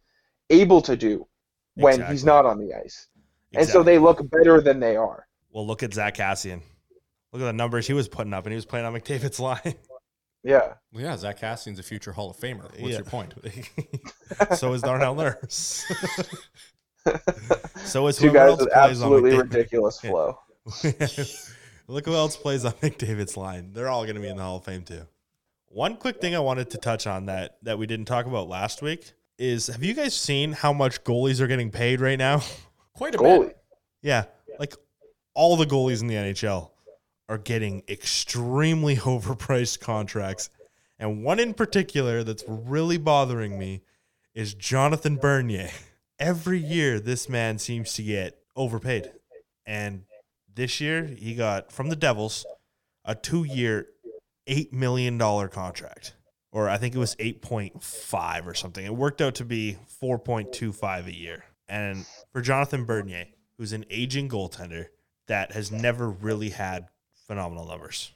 [0.50, 1.26] able to do
[1.74, 3.08] when he's not on the ice.
[3.54, 5.26] And so they look better than they are.
[5.50, 6.60] Well, look at Zack Kassian.
[7.32, 9.74] Look at the numbers he was putting up, and he was playing on McDavid's line.
[10.44, 10.74] Yeah.
[10.92, 12.62] Well, yeah, Zack Kassian's a future Hall of Famer.
[12.64, 12.88] What's Yeah.
[12.96, 13.34] your point?
[14.56, 15.84] so is Darnell Nurse.
[17.84, 20.10] so is Two guys else with plays absolutely on ridiculous Yeah.
[20.10, 20.38] flow.
[21.88, 23.72] Look who else plays on McDavid's line.
[23.72, 25.02] They're all going to be in the Hall of Fame too.
[25.68, 28.82] One quick thing I wanted to touch on that that we didn't talk about last
[28.82, 32.42] week is have you guys seen how much goalies are getting paid right now?
[32.94, 33.46] Quite a Goalie.
[33.48, 33.56] bit.
[34.02, 34.24] yeah,
[34.58, 34.74] like
[35.34, 36.70] all the goalies in the NHL
[37.32, 40.50] are getting extremely overpriced contracts.
[40.98, 43.82] And one in particular that's really bothering me
[44.34, 45.70] is Jonathan Bernier.
[46.18, 49.10] Every year, this man seems to get overpaid.
[49.66, 50.04] And
[50.54, 52.44] this year, he got from the Devils
[53.04, 53.88] a two year,
[54.46, 56.14] $8 million contract.
[56.52, 58.84] Or I think it was 8.5 or something.
[58.84, 61.44] It worked out to be 4.25 a year.
[61.66, 64.88] And for Jonathan Bernier, who's an aging goaltender
[65.28, 66.88] that has never really had
[67.26, 68.12] phenomenal numbers.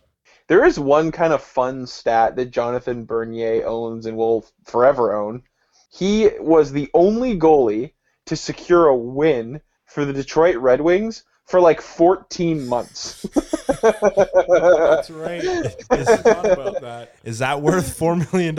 [0.48, 5.42] There is one kind of fun stat that Jonathan Bernier owns and will forever own.
[5.90, 7.92] He was the only goalie
[8.26, 13.22] to secure a win for the Detroit Red Wings for like 14 months.
[13.82, 15.44] That's right.
[15.90, 17.14] I forgot about that.
[17.24, 18.56] Is that worth $4 million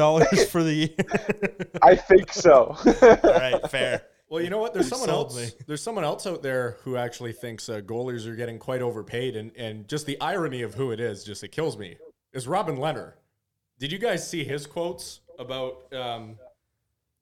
[0.47, 1.71] for the year?
[1.81, 2.75] I think so.
[3.01, 4.03] All right, fair.
[4.29, 4.73] Well, you know what?
[4.73, 5.35] There's someone else.
[5.35, 5.49] me.
[5.65, 9.51] There's someone else out there who actually thinks uh, goalies are getting quite overpaid, and
[9.55, 11.97] and just the irony of who it is, just it kills me.
[12.33, 13.13] Is Robin Lehner?
[13.79, 16.37] Did you guys see his quotes about um,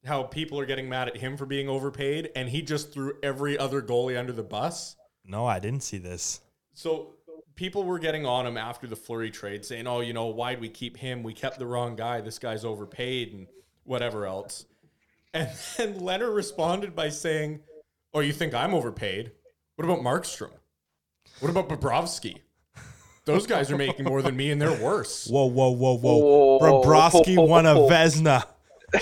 [0.05, 3.57] how people are getting mad at him for being overpaid, and he just threw every
[3.57, 4.95] other goalie under the bus?
[5.25, 6.41] No, I didn't see this.
[6.73, 7.15] So
[7.55, 10.69] people were getting on him after the Fleury trade, saying, "Oh, you know, why'd we
[10.69, 11.23] keep him?
[11.23, 12.21] We kept the wrong guy.
[12.21, 13.47] This guy's overpaid, and
[13.83, 14.65] whatever else."
[15.35, 17.59] And then Lehner responded by saying,
[18.13, 19.31] "Oh, you think I'm overpaid?
[19.75, 20.51] What about Markstrom?
[21.41, 22.39] What about Bobrovsky?
[23.25, 26.17] Those guys are making more than me, and they're worse." Whoa, whoa, whoa, whoa.
[26.17, 26.59] Whoa.
[26.83, 28.45] Bobrovsky won a Vezina.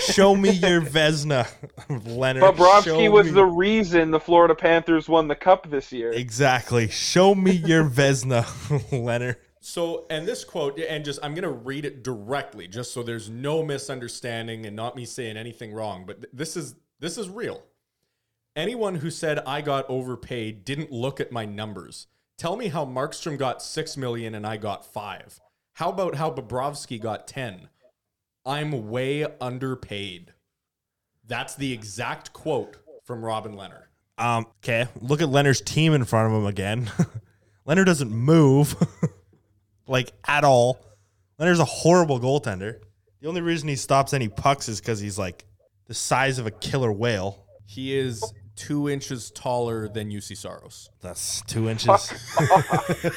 [0.00, 1.46] Show me your Vezina,
[1.88, 2.40] Lehner.
[2.40, 6.10] show Bobrovsky was me- the reason the Florida Panthers won the cup this year.
[6.10, 6.88] Exactly.
[6.88, 8.42] Show me your Vezina,
[8.90, 9.36] Lehner.
[9.66, 13.30] So, and this quote, and just I'm going to read it directly, just so there's
[13.30, 16.04] no misunderstanding and not me saying anything wrong.
[16.06, 17.62] But th- this is this is real.
[18.54, 22.08] Anyone who said I got overpaid didn't look at my numbers.
[22.36, 25.40] Tell me how Markstrom got six million and I got five.
[25.72, 27.70] How about how Bobrovsky got ten?
[28.44, 30.34] I'm way underpaid.
[31.26, 33.84] That's the exact quote from Robin Lehner.
[34.18, 36.90] Um, okay, look at Lehner's team in front of him again.
[37.66, 38.76] Lehner doesn't move
[39.86, 40.84] like at all.
[41.38, 42.80] Lehner's a horrible goaltender.
[43.20, 45.44] The only reason he stops any pucks is because he's like
[45.86, 47.44] the size of a killer whale.
[47.66, 48.22] He is
[48.56, 50.90] two inches taller than Juuse Saros.
[51.00, 52.12] That's two inches.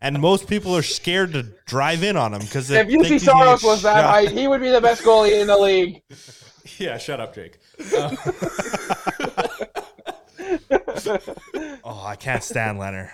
[0.00, 3.82] and most people are scared to drive in on him because If Juuse Saros was
[3.82, 6.02] that height, he would be the best goalie in the league.
[6.78, 7.58] Yeah, shut up, Jake.
[11.84, 13.10] Oh, I can't stand Lehner.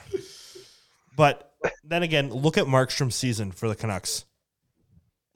[1.14, 1.51] But
[1.84, 4.24] then again, look at Markstrom's season for the Canucks.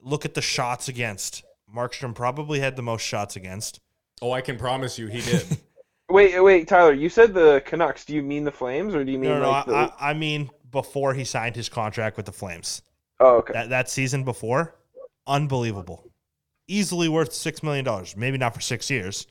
[0.01, 1.45] Look at the shots against.
[1.75, 3.81] Markstrom probably had the most shots against.
[4.23, 5.59] Oh, I can promise you he did.
[6.09, 6.93] Wait, wait, Tyler.
[6.93, 8.05] You said the Canucks.
[8.05, 9.77] Do you mean the Flames, or do you mean No, no, like I, the?
[9.77, 12.83] I, I mean before he signed his contract with the Flames.
[13.19, 13.53] oh, okay.
[13.53, 14.77] That that season before,
[15.27, 16.05] unbelievable.
[16.69, 18.17] Easily worth six million dollars.
[18.17, 19.27] Maybe not for six years,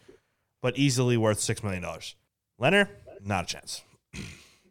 [0.61, 2.17] but easily worth six million dollars.
[2.59, 2.89] Lehner,
[3.23, 3.81] not a chance.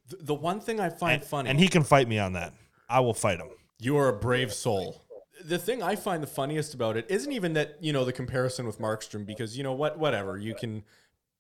[0.09, 2.53] the, the one thing I find And, funny, and he can fight me on that.
[2.89, 3.49] I will fight him.
[3.79, 5.03] you are a brave soul.
[5.45, 8.67] The thing I find the funniest about it isn't even that you know the comparison
[8.67, 10.85] with Markstrom because you know what, whatever you can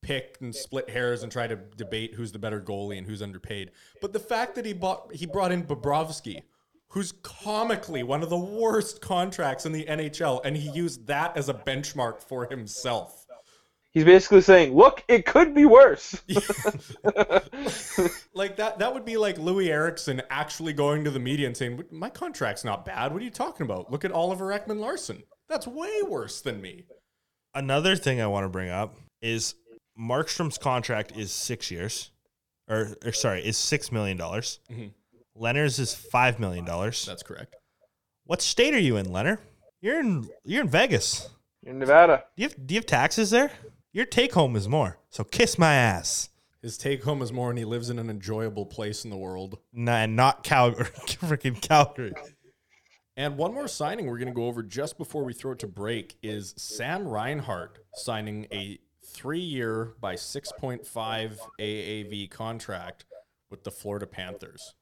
[0.03, 3.70] pick and split hairs and try to debate who's the better goalie and who's underpaid.
[4.03, 6.43] But the fact that he bought he brought in Bobrovsky,
[6.88, 11.49] who's comically one of the worst contracts in the NHL, and he used that as
[11.49, 13.24] a benchmark for himself.
[13.95, 16.20] He's basically saying, "Look, it could be worse."
[18.36, 21.84] Like that that would be like Loui Eriksson actually going to the media and saying,
[21.92, 23.12] "My contract's not bad.
[23.12, 23.92] What are you talking about?
[23.92, 25.22] Look at Oliver Ekman-Larsson.
[25.49, 26.84] That's way worse than me."
[27.55, 29.55] Another thing I want to bring up is
[29.99, 32.11] Markstrom's contract is six years,
[32.68, 34.59] or, or sorry, is six million dollars.
[34.68, 34.90] Mhm.
[35.38, 37.07] Lehner's is five million dollars.
[37.07, 37.55] That's correct.
[38.24, 39.38] What state are you in, Lehner?
[39.80, 41.28] You're in you're in Vegas.
[41.62, 42.24] You're in Nevada.
[42.36, 43.53] Do you have do you have taxes there?
[43.95, 44.99] Your take home is more.
[45.09, 46.28] So kiss my ass.
[46.61, 49.61] His take home is more, and he lives in an enjoyable place in the world.
[49.72, 52.12] Nah, and not Calgary, freaking Calgary.
[53.16, 55.68] And one more signing we're going to go over just before we throw it to
[55.68, 63.05] break is Sam Reinhart signing a three year by 6.5 AAV contract
[63.49, 64.74] with the Florida Panthers.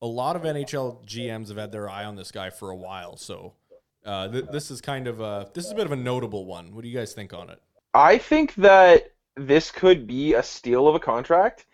[0.00, 3.18] A lot of NHL GMs have had their eye on this guy for a while,
[3.18, 3.52] so
[4.06, 6.74] uh, th- this is kind of a this is a bit of a notable one.
[6.74, 7.60] What do you guys think on it?
[7.94, 11.64] I think that this could be a steal of a contract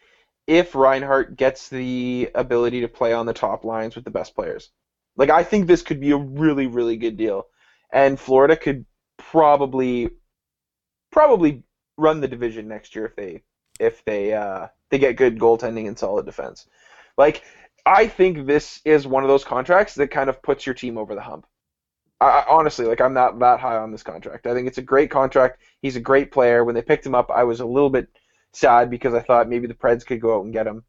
[0.47, 4.71] if Reinhart gets the ability to play on the top lines with the best players.
[5.17, 7.47] Like I think this could be a really really good deal,
[7.93, 8.85] and Florida could
[9.17, 10.11] probably
[11.11, 11.63] probably
[11.97, 13.43] run the division next year if they
[13.79, 16.67] if they uh, they get good goaltending and solid defense.
[17.17, 17.43] Like
[17.87, 21.15] I think this is one of those contracts that kind of puts your team over
[21.15, 21.47] the hump.
[22.21, 24.47] I, honestly, like I'm not that high on this contract.
[24.47, 25.61] I think it's a great contract.
[25.81, 26.65] He's a great player.
[26.65, 28.09] When they picked him up, I was a little bit
[28.53, 30.85] sad because I thought maybe the Preds could go out and get him.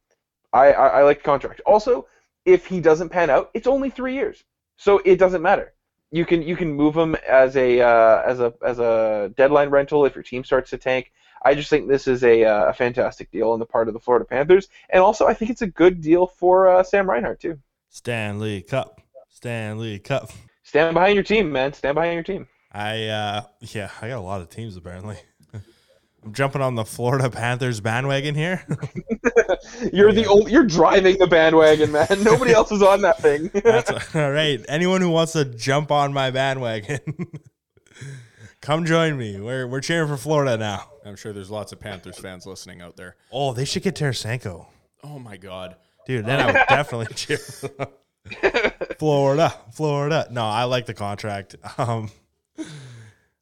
[0.52, 1.62] I, I, I like the contract.
[1.66, 2.08] Also,
[2.46, 4.44] if he doesn't pan out, it's only three years,
[4.76, 5.74] so it doesn't matter.
[6.12, 10.06] You can you can move him as a uh, as a as a deadline rental
[10.06, 11.12] if your team starts to tank.
[11.44, 14.00] I just think this is a, uh, a fantastic deal on the part of the
[14.00, 17.58] Florida Panthers, and also I think it's a good deal for uh, Sam Reinhart too.
[17.90, 19.02] Stanley Cup.
[19.30, 20.32] Stanley Cup.
[20.72, 21.74] Stand behind your team, man.
[21.74, 22.48] Stand behind your team.
[22.72, 25.18] I uh yeah, I got a lot of teams apparently.
[26.24, 28.66] I'm jumping on the Florida Panthers bandwagon here.
[29.92, 32.08] You're the only, you're driving the bandwagon, man.
[32.24, 33.52] Nobody else is on that thing.
[33.54, 34.64] That's all right.
[34.70, 37.02] Anyone who wants to jump on my bandwagon,
[38.62, 39.42] come join me.
[39.42, 40.90] We're we're cheering for Florida now.
[41.06, 43.18] I'm sure there's lots of Panthers fans listening out there.
[43.30, 44.68] Oh, they should get Tarasenko.
[45.04, 45.76] Oh my God.
[46.08, 47.88] Dude, then I would definitely cheer for them.
[49.00, 50.28] Florida, Florida.
[50.32, 51.56] No, I like the contract.
[51.78, 52.12] Um,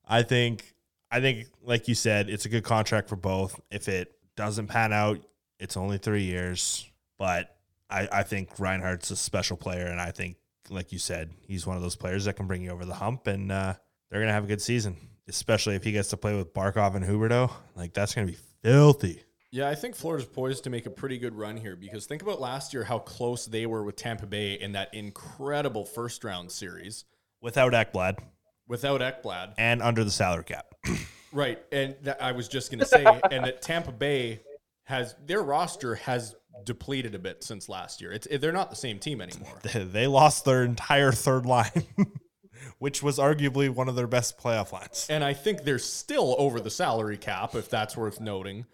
[0.08, 0.74] I think,
[1.12, 3.60] I think, like you said, it's a good contract for both.
[3.70, 5.20] If it doesn't pan out,
[5.60, 6.90] it's only three years.
[7.20, 7.56] But
[7.90, 10.38] I, I think Reinhart's a special player, and I think,
[10.70, 13.28] like you said, he's one of those players that can bring you over the hump,
[13.28, 13.74] and uh,
[14.10, 14.96] they're gonna have a good season.
[15.28, 19.22] Especially if he gets to play with Barkov and Huberdeau, like that's gonna be filthy.
[19.52, 22.40] Yeah, I think Florida's poised to make a pretty good run here because think about
[22.40, 27.06] last year how close they were with Tampa Bay in that incredible first round series
[27.42, 28.20] Without Ekblad
[28.70, 29.56] without Ekblad.
[29.58, 30.74] and under the salary cap.
[31.32, 31.60] Right.
[31.72, 34.42] And that, I was just going to say, and that Tampa Bay
[34.86, 38.12] has their roster has depleted a bit since last year.
[38.12, 39.60] It's they're not the same team anymore.
[39.76, 41.84] they lost their entire third line,
[42.80, 45.06] which was arguably one of their best playoff lines.
[45.08, 48.66] And I think they're still over the salary cap, if that's worth noting.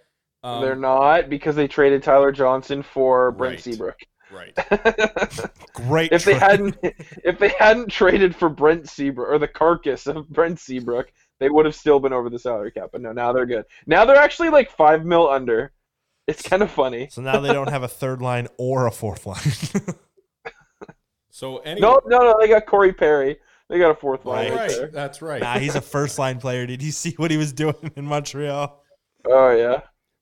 [0.45, 3.61] Um, They're not because they traded Tyler Johnson for Brent Right.
[3.63, 3.99] Seabrook.
[4.31, 4.53] right.
[5.73, 6.11] Great.
[6.11, 6.77] if they hadn't
[7.23, 11.65] if they hadn't traded for Brent Seabrook or the carcass of Brent Seabrook, they would
[11.65, 12.89] have still been over the salary cap.
[12.91, 13.65] But no, now they're good.
[13.87, 15.71] Now they're actually like five mil under.
[16.27, 17.07] It's kind of funny.
[17.11, 19.41] so now they don't have a third line or a fourth line.
[21.29, 22.35] So anyway, No, no, no.
[22.39, 23.37] They got Corey Perry.
[23.67, 25.41] They got a fourth line right, right, that's right.
[25.41, 26.65] nah, he's a first line player.
[26.67, 28.81] Did you see what he was doing in Montreal?
[29.27, 29.81] Oh yeah,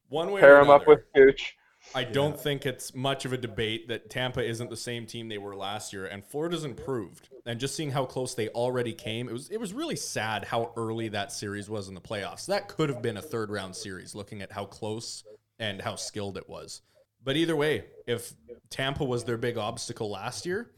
[0.10, 1.56] One way pair or him up with Cooch.
[1.96, 5.38] I don't think it's much of a debate that Tampa isn't the same team they
[5.38, 7.30] were last year, and Florida's improved.
[7.46, 10.72] And just seeing how close they already came, it was it was really sad how
[10.78, 12.46] early that series was in the playoffs.
[12.46, 15.24] That could have been a third round series, looking at how close
[15.60, 16.82] and how skilled it was.
[17.24, 18.34] But either way, if
[18.70, 20.72] Tampa was their big obstacle last year,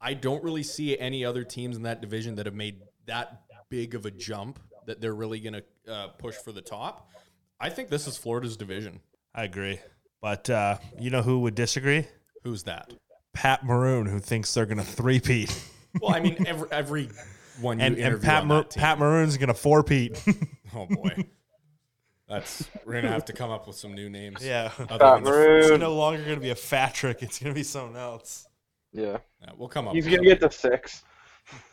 [0.00, 3.94] I don't really see any other teams in that division that have made that big
[3.94, 7.10] of a jump that they're really going to uh, push for the top.
[7.60, 9.00] I think this is Florida's division.
[9.34, 9.80] I agree,
[10.20, 12.06] but uh, you know who would disagree?
[12.42, 12.92] Who's that?
[13.32, 15.50] Pat Maroon, who thinks they're going to three-peat,
[16.00, 17.08] Well, I mean, every every
[17.60, 18.80] one you and, interview and Pat on Mar- team.
[18.80, 20.22] Pat Maroon's going to four-peat.
[20.76, 21.24] Oh boy,
[22.28, 24.44] that's we're gonna have to come up with some new names.
[24.44, 27.22] yeah, Pat than the- it's no longer going to be a fat trick.
[27.22, 28.48] It's going to be something else.
[28.92, 29.94] Yeah, yeah, we'll come up.
[29.94, 31.04] he's with gonna get to six.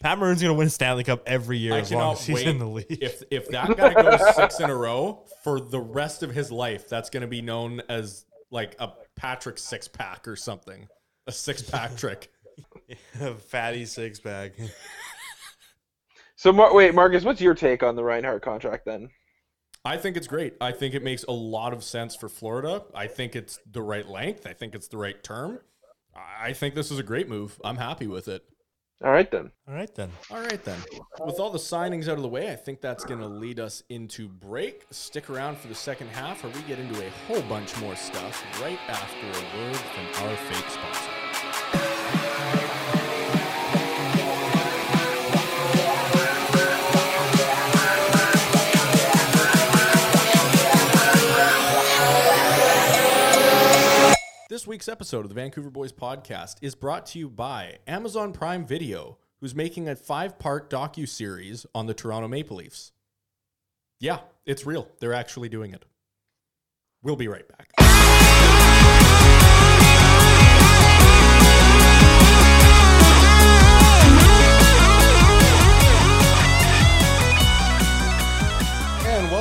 [0.00, 2.26] Pat Maroon's going to win a Stanley Cup every year I as long cannot as
[2.26, 2.86] he's wait in the league.
[2.88, 6.88] If if that guy goes six in a row for the rest of his life,
[6.88, 10.88] that's gonna be known as like a Patrick six pack or something,
[11.26, 12.30] a six pack trick.
[13.20, 14.52] A fatty six pack.
[16.38, 19.08] So Mar- wait, Marcus, what's your take on the Reinhart contract then?
[19.86, 20.54] I think it's great.
[20.60, 22.84] I think it makes a lot of sense for Florida.
[22.94, 24.46] I think it's the right length.
[24.46, 25.60] I think it's the right term.
[26.16, 27.60] I I think this is a great move.
[27.64, 28.44] I'm happy with it.
[29.04, 29.50] All right then.
[29.68, 30.10] All right then.
[30.30, 30.78] All right, then.
[31.24, 33.82] With all the signings out of the way, I think that's going to lead us
[33.90, 34.86] into break.
[34.90, 38.42] Stick around for the second half where we get into a whole bunch more stuff
[38.62, 41.05] right after a word from our fake sponsor.
[54.76, 59.16] Week's episode of the Vancouver Boys podcast is brought to you by Amazon Prime Video,
[59.40, 62.92] who's making a five-part docu-series on the Toronto Maple Leafs.
[64.00, 64.86] Yeah, it's real.
[65.00, 65.86] They're actually doing it.
[67.02, 67.85] We'll be right back.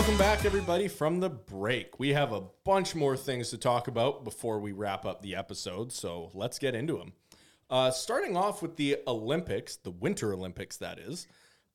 [0.06, 1.98] Welcome back, everybody, from the break.
[1.98, 5.92] We have a bunch more things to talk about before we wrap up the episode,
[5.92, 7.14] so let's get into them.
[7.72, 11.26] Uh, starting off with the Olympics, the Winter Olympics, that is.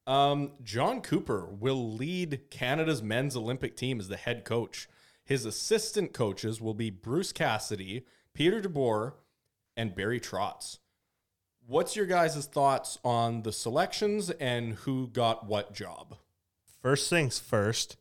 [0.07, 4.89] Um, John Cooper will lead Canada's men's Olympic team as the head coach.
[5.25, 9.15] His assistant coaches will be Bruce Cassidy, Peter DeBoer,
[9.77, 10.79] and Barry Trotz.
[11.67, 16.15] What's your guys' thoughts on the selections and who got what job?
[16.81, 17.97] First things first.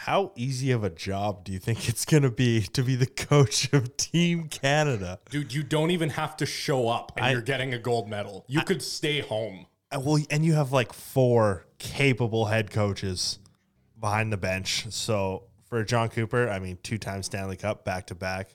[0.00, 3.06] How easy of a job do you think it's going to be to be the
[3.06, 5.18] coach of Team Canada?
[5.30, 8.44] Dude, you don't even have to show up and I- you're getting a gold medal.
[8.46, 9.66] You could stay home.
[9.90, 13.38] Uh, Well, and you have like four capable head coaches
[13.98, 14.86] behind the bench.
[14.90, 18.50] So for John Cooper, I mean, two-time Stanley Cup back to back.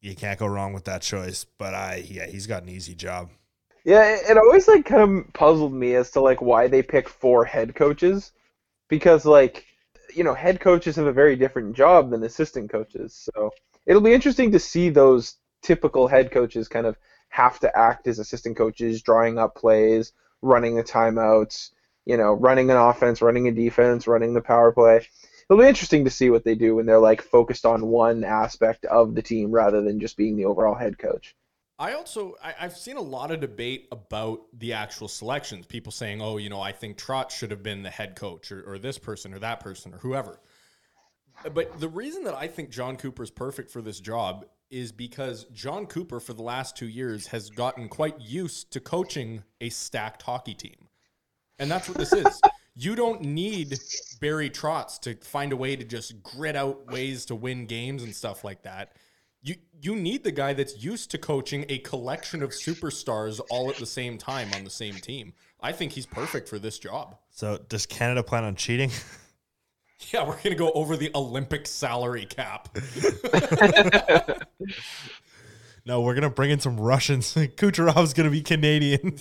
[0.00, 1.44] You can't go wrong with that choice.
[1.44, 3.30] But I, yeah, he's got an easy job.
[3.84, 7.08] Yeah, it, it always like kind of puzzled me as to like why they pick
[7.08, 8.30] four head coaches,
[8.88, 9.64] because like
[10.14, 13.28] you know head coaches have a very different job than assistant coaches.
[13.34, 13.50] So
[13.86, 16.96] it'll be interesting to see those typical head coaches kind of
[17.28, 21.70] have to act as assistant coaches, drawing up plays, running the timeouts,
[22.06, 25.06] you know, running an offense, running a defense, running the power play.
[25.48, 28.84] It'll be interesting to see what they do when they're like focused on one aspect
[28.84, 31.34] of the team rather than just being the overall head coach.
[31.78, 35.66] I also I, I've seen a lot of debate about the actual selections.
[35.66, 38.62] People saying, "Oh, you know, I think Trotz should have been the head coach, or,
[38.62, 40.40] or this person, or that person, or whoever."
[41.54, 45.44] But the reason that I think John Cooper is perfect for this job is because
[45.52, 50.22] John Cooper, for the last two years, has gotten quite used to coaching a stacked
[50.22, 50.88] hockey team,
[51.60, 52.40] and that's what this is.
[52.74, 53.78] You don't need
[54.20, 58.14] Barry Trotz to find a way to just grit out ways to win games and
[58.14, 58.92] stuff like that.
[59.40, 63.76] You you need the guy that's used to coaching a collection of superstars all at
[63.76, 65.32] the same time on the same team.
[65.60, 67.16] I think he's perfect for this job.
[67.30, 68.90] So does Canada plan on cheating?
[70.12, 72.68] Yeah, we're gonna go over the Olympic salary cap.
[75.84, 77.34] no, we're gonna bring in some Russians.
[77.34, 79.18] Kucherov's gonna be Canadian.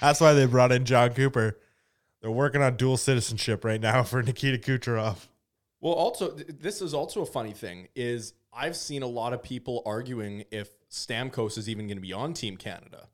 [0.00, 1.58] That's why they brought in John Cooper.
[2.22, 5.26] They're working on dual citizenship right now for Nikita Kucherov.
[5.82, 9.42] Well, also th- this is also a funny thing is I've seen a lot of
[9.42, 13.08] people arguing if Stamkos is even going to be on Team Canada.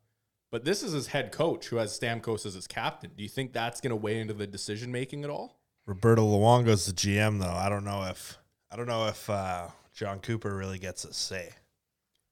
[0.50, 3.10] But this is his head coach who has Stamkos as his captain.
[3.16, 5.58] Do you think that's going to weigh into the decision making at all?
[5.86, 7.46] Roberto Luongo's the GM though.
[7.46, 8.38] I don't know if
[8.70, 11.50] I don't know if uh, John Cooper really gets a say.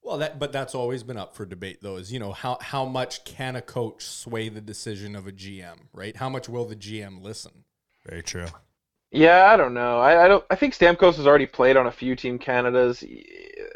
[0.03, 1.95] Well, that but that's always been up for debate though.
[1.95, 5.77] Is you know how how much can a coach sway the decision of a GM,
[5.93, 6.15] right?
[6.15, 7.63] How much will the GM listen?
[8.05, 8.45] Very true.
[9.11, 9.99] Yeah, I don't know.
[9.99, 10.43] I, I don't.
[10.49, 13.03] I think Stamkos has already played on a few Team Canadas.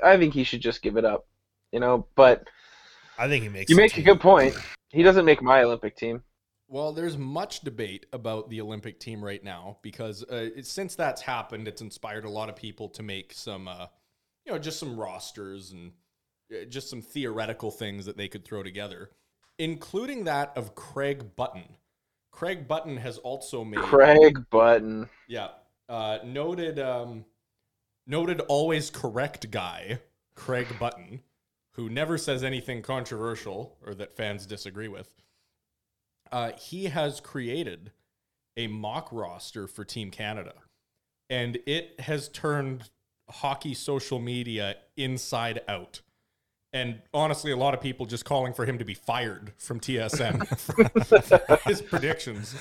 [0.04, 1.26] I think he should just give it up.
[1.72, 2.48] You know, but
[3.18, 3.70] I think he makes.
[3.70, 4.56] you the make a good point.
[4.90, 6.24] He doesn't make my Olympic team.
[6.68, 11.22] Well, there's much debate about the Olympic team right now because uh, it, since that's
[11.22, 13.88] happened, it's inspired a lot of people to make some, uh,
[14.46, 15.92] you know, just some rosters and
[16.50, 19.10] uh, just some theoretical things that they could throw together,
[19.60, 21.76] including that of Craig Button.
[22.32, 25.10] Craig Button has also made Craig Button.
[25.28, 25.50] Yeah.
[25.88, 27.26] Uh, noted um,
[28.08, 30.00] noted always correct guy,
[30.36, 31.22] Craig Button,
[31.74, 35.10] who never says anything controversial or that fans disagree with.
[36.32, 37.92] Uh, he has created
[38.58, 40.54] a mock roster for Team Canada.
[41.30, 42.90] And it has turned
[43.30, 46.02] hockey social media inside out.
[46.74, 50.48] And honestly, a lot of people just calling for him to be fired from TSN
[51.46, 52.56] for his predictions.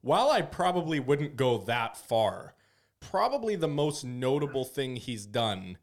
[0.00, 2.54] While I probably wouldn't go that far,
[3.00, 5.78] probably the most notable thing he's done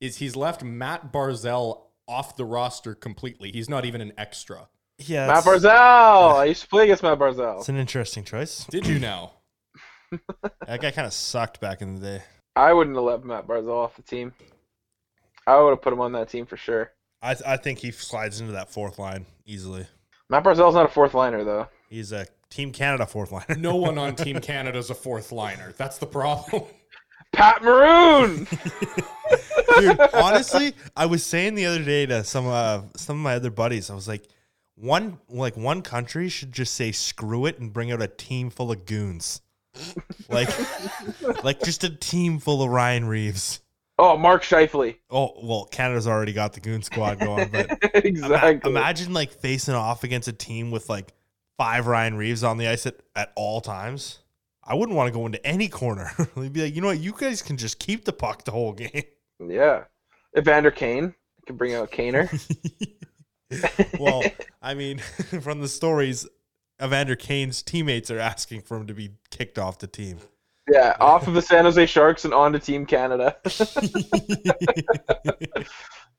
[0.00, 3.50] is he's left Matt Barzal off the roster completely.
[3.52, 4.68] He's not even an extra.
[4.98, 6.34] Yeah, Matt it's- Barzal.
[6.38, 7.58] I used to play against Matt Barzal.
[7.58, 8.64] It's an interesting choice.
[8.66, 9.32] Did you now?
[10.66, 12.22] That guy kind of sucked back in the day.
[12.54, 14.32] I wouldn't have left Matt Barzal off the team.
[15.46, 16.92] I would have put him on that team for sure.
[17.26, 19.86] I I think he slides into that fourth line easily.
[20.28, 21.68] Matt Barzal's not a fourth liner though.
[21.88, 23.56] He's a Team Canada fourth liner.
[23.56, 25.72] No one on Team Canada is a fourth liner.
[25.76, 26.64] That's the problem.
[27.32, 28.46] Pat Maroon.
[29.78, 33.50] Dude, honestly, I was saying the other day to some uh, some of my other
[33.50, 34.26] buddies, I was like,
[34.76, 38.70] one like one country should just say screw it and bring out a team full
[38.70, 39.40] of goons,
[40.28, 40.48] like
[41.44, 43.60] like just a team full of Ryan Reaves.
[43.98, 44.96] Oh, Mark Scheifele.
[45.10, 47.66] Oh well, Canada's already got the goon squad going, but
[48.04, 48.70] ima- exactly.
[48.70, 51.14] imagine like facing off against a team with like
[51.56, 54.18] five Ryan Reaves on the ice at, at all times.
[54.62, 56.10] I wouldn't want to go into any corner.
[56.36, 58.72] They'd be like, you know what, you guys can just keep the puck the whole
[58.72, 59.04] game.
[59.38, 59.84] Yeah.
[60.36, 61.14] Evander Kane
[61.46, 62.28] can bring out Kaner.
[64.00, 64.22] well,
[64.60, 66.26] I mean, from the stories,
[66.82, 70.18] Evander Kane's teammates are asking for him to be kicked off the team.
[70.68, 73.36] Yeah, off of the San Jose Sharks and on to Team Canada.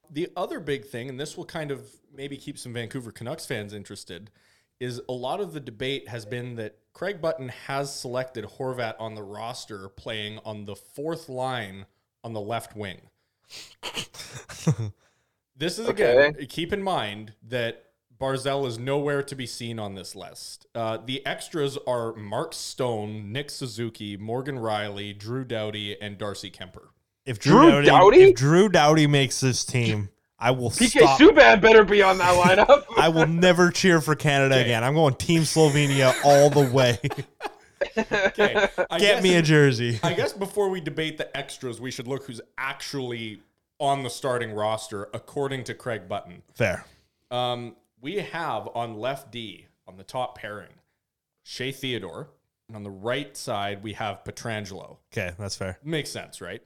[0.09, 1.85] The other big thing, and this will kind of
[2.15, 4.31] maybe keep some Vancouver Canucks fans interested,
[4.79, 9.15] is a lot of the debate has been that Craig Button has selected Horvat on
[9.15, 11.85] the roster playing on the fourth line
[12.23, 13.01] on the left wing.
[15.59, 17.86] This is again, keep in mind that
[18.19, 20.65] Barzal is nowhere to be seen on this list.
[20.73, 26.87] Uh, the extras are Mark Stone, Nick Suzuki, Morgan Rielly, Drew Doughty, and Darcy Kuemper.
[27.25, 28.23] If Drew Drew, Doughty, Doughty?
[28.31, 30.09] if Drew Doughty makes this team,
[30.39, 31.19] I will PK stop.
[31.19, 32.35] Subban better be on that
[32.67, 32.85] lineup.
[32.97, 34.83] I will never cheer for Canada again.
[34.83, 36.99] I'm going Team Slovenia all the way.
[37.95, 39.99] Okay, I Get guess- me a jersey.
[40.01, 43.41] I guess before we debate the extras, we should look who's actually
[43.79, 46.41] on the starting roster according to Craig Button.
[46.55, 46.85] Fair.
[47.29, 50.73] Um, we have on left D on the top pairing
[51.43, 52.29] Shea Theodore,
[52.67, 54.97] and on the right side we have Pietrangelo.
[55.13, 55.79] Okay, that's fair.
[55.83, 56.61] Makes sense, right?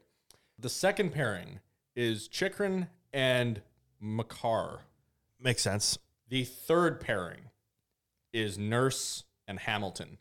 [0.57, 1.59] The second pairing
[1.95, 3.61] is Chychrun and
[3.99, 4.81] Makar.
[5.39, 5.97] Makes sense.
[6.29, 7.41] The third pairing
[8.33, 10.17] is Nurse and Hamilton.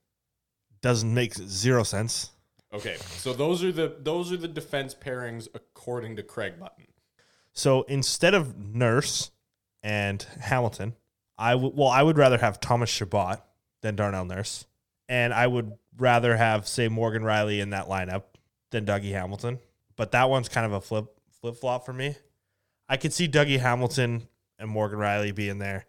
[0.83, 2.33] Doesn't make zero sense.
[2.73, 6.87] Okay, so those are the those are the defense pairings according to Craig Button.
[7.53, 9.31] So instead of Nurse
[9.83, 10.95] and Hamilton,
[11.41, 13.39] I would well, I would rather have Thomas Chabot
[13.81, 14.67] than Darnell Nurse,
[15.09, 18.25] and I would rather have say Morgan Rielly in that lineup
[18.71, 19.59] than Dougie Hamilton.
[19.97, 21.07] But that one's kind of a flip
[21.41, 22.17] flip flop for me.
[22.91, 24.29] I could see Dougie Hamilton
[24.59, 25.87] and Morgan Rielly being there.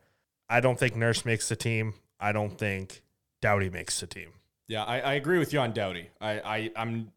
[0.50, 1.96] I don't think Nurse makes the team.
[2.20, 3.02] I don't think
[3.42, 4.30] Doughty makes the team.
[4.68, 6.10] Yeah, I, I agree with you on Doughty.
[6.22, 7.12] I, I I'm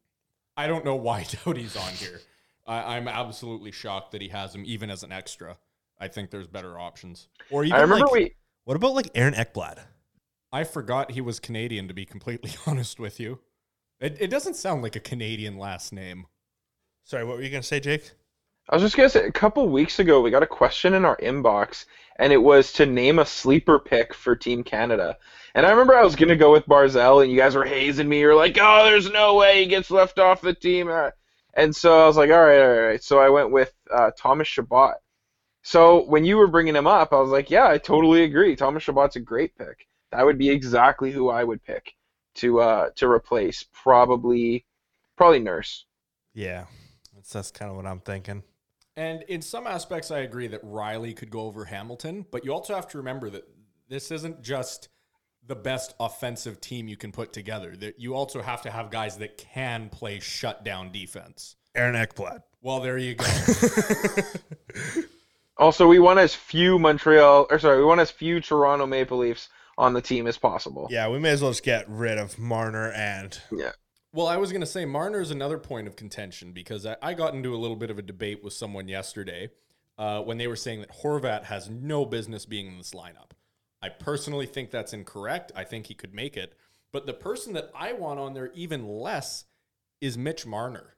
[0.57, 2.21] I don't know why Doughty's on here.
[2.67, 5.57] I, I'm absolutely shocked that he has him even as an extra.
[6.01, 7.29] I think there's better options.
[7.51, 8.35] Or even I remember like, we
[8.65, 9.81] what about like Aaron Ekblad?
[10.53, 13.41] I forgot he was Canadian, to be completely honest with you.
[14.01, 16.27] It, it doesn't sound like a Canadian last name.
[17.05, 18.11] Sorry, what were you gonna say, Jake?
[18.69, 21.19] I was just gonna say a couple weeks ago we got a question in our
[21.19, 21.85] inbox
[22.19, 25.19] and it was to name a sleeper pick for Team Canada.
[25.55, 28.21] And I remember I was gonna go with Barzal and you guys were hazing me.
[28.21, 30.91] You were like, "Oh, there's no way he gets left off the team."
[31.55, 34.49] And so I was like, "All right, all right." So I went with uh, Thomas
[34.49, 34.95] Chabot.
[35.65, 38.55] So when you were bringing him up, I was like, "Yeah, I totally agree.
[38.55, 39.89] Thomas Chabot's a great pick.
[40.13, 41.95] That would be exactly who I would pick
[42.35, 44.67] to uh, to replace probably
[45.17, 45.87] probably Nurse."
[46.35, 46.67] Yeah,
[47.15, 48.43] that's that's kind of what I'm thinking.
[48.97, 52.75] And in some aspects, I agree that Rielly could go over Hamilton, but you also
[52.75, 53.49] have to remember that
[53.89, 54.91] this isn't just
[55.47, 57.75] the best offensive team you can put together.
[57.75, 61.57] That you also have to have guys that can play shutdown defense.
[61.75, 62.43] Aaron Ekblad.
[62.61, 63.25] Well, there you go.
[65.57, 69.49] Also, we want as few Montreal, or sorry, we want as few Toronto Maple Leafs
[69.79, 70.89] on the team as possible.
[70.91, 73.73] Yeah, we may as well just get rid of Marner and yeah.
[74.13, 77.15] Well, I was going to say Marner is another point of contention because I, I
[77.15, 79.51] got into a little bit of a debate with someone yesterday
[79.99, 83.33] uh, when they were saying that Horvat has no business being in this lineup.
[83.83, 85.51] I personally think that's incorrect.
[85.57, 86.55] I think he could make it.
[86.93, 89.47] But the person that I want on there even less
[90.01, 90.94] is Mitch Marner.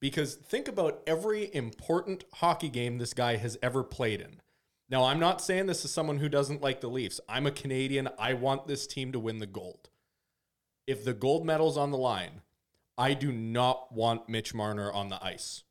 [0.00, 4.40] Because think about every important hockey game this guy has ever played in.
[4.88, 7.20] Now, I'm not saying this is someone who doesn't like the Leafs.
[7.28, 8.08] I'm a Canadian.
[8.18, 9.90] I want this team to win the gold
[10.90, 12.42] if the gold medal's on the line,
[12.98, 15.62] I do not want Mitch Marner on the ice.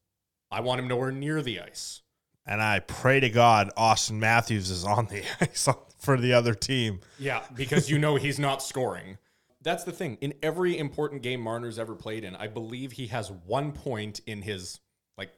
[0.50, 2.02] I want him nowhere near the ice.
[2.46, 5.68] and I pray to God Auston Matthews is on the ice
[5.98, 7.02] for the other team.
[7.20, 9.18] Yeah, because you know he's not scoring.
[9.62, 10.18] That's the thing.
[10.22, 14.42] In every important game Marner's ever played in, I believe he has one point in
[14.42, 14.80] his
[15.18, 15.32] like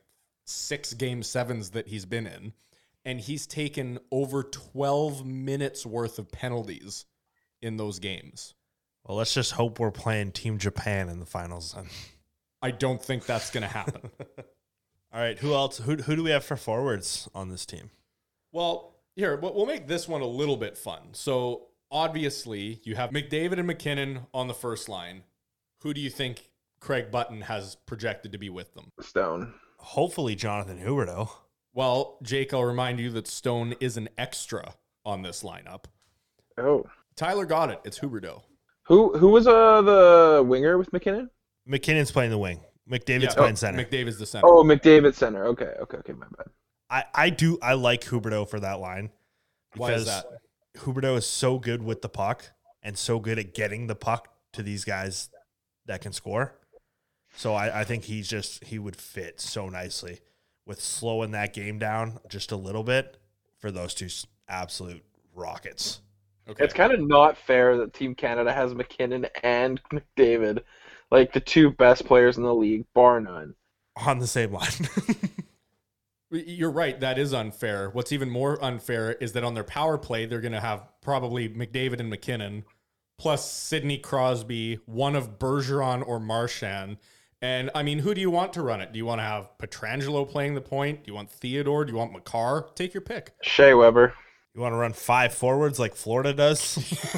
[0.46, 2.54] six game sevens that he's been in,
[3.04, 7.06] and he's taken over 12 minutes worth of penalties
[7.62, 8.54] in those games.
[9.06, 11.88] Well, let's just hope we're playing Team Japan in the finals then.
[12.62, 14.12] I don't think that's going to happen.
[15.14, 15.80] All right, who else?
[15.80, 17.90] Who who do we have for forwards on this team?
[18.54, 21.10] Well, here, but we'll make this one a little bit fun.
[21.12, 25.24] So obviously, you have McDavid and MacKinnon on the first line.
[25.82, 28.92] Who do you think Craig Button has projected to be with them?
[29.02, 29.54] Stone.
[29.78, 31.30] Hopefully, Jonathan Huberdeau.
[31.74, 34.76] Well, Jake, I'll remind you that Stone is an extra
[35.06, 35.86] on this lineup.
[36.58, 36.86] Oh.
[37.16, 37.80] Tyler got it.
[37.84, 38.42] It's Huberdeau.
[38.84, 41.30] Who who was uh the winger with MacKinnon?
[41.66, 42.62] MacKinnon's playing the wing.
[42.90, 43.34] McDavid's Yeah.
[43.36, 43.84] playing Oh, center.
[43.84, 44.48] McDavid's the center.
[44.48, 45.46] Oh, McDavid center.
[45.48, 46.48] Okay, okay, okay, my bad.
[46.90, 49.12] I, I do I like Huberdeau for that line.
[49.78, 50.26] Why is that?
[50.78, 52.52] Huberdeau is so good with the puck
[52.82, 55.30] and so good at getting the puck to these guys
[55.86, 56.56] that can score.
[57.36, 60.20] So I, I think he's just he would fit so nicely
[60.66, 63.18] with slowing that game down just a little bit
[63.60, 64.10] for those two
[64.48, 65.04] absolute
[65.36, 66.02] rockets.
[66.50, 66.64] Okay.
[66.64, 70.64] It's kind of not fair that Team Canada has MacKinnon and McDavid,
[71.10, 73.56] like the two best players in the league, bar none.
[74.06, 74.72] On the same line.
[76.32, 77.00] You're right.
[77.00, 77.90] That is unfair.
[77.90, 81.50] What's even more unfair is that on their power play, they're going to have probably
[81.50, 82.64] McDavid and MacKinnon,
[83.18, 86.98] plus Sidney Crosby, one of Bergeron or Marchand.
[87.42, 88.94] And I mean, who do you want to run it?
[88.94, 91.04] Do you want to have Pietrangelo playing the point?
[91.04, 91.86] Do you want Theodore?
[91.86, 92.70] Do you want Makar?
[92.76, 93.34] Take your pick.
[93.42, 94.14] Shea Weber.
[94.54, 96.78] you want to run five forwards like Florida does?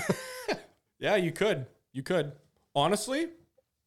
[1.03, 1.65] Yeah, you could.
[1.91, 2.31] You could.
[2.73, 3.27] Honestly,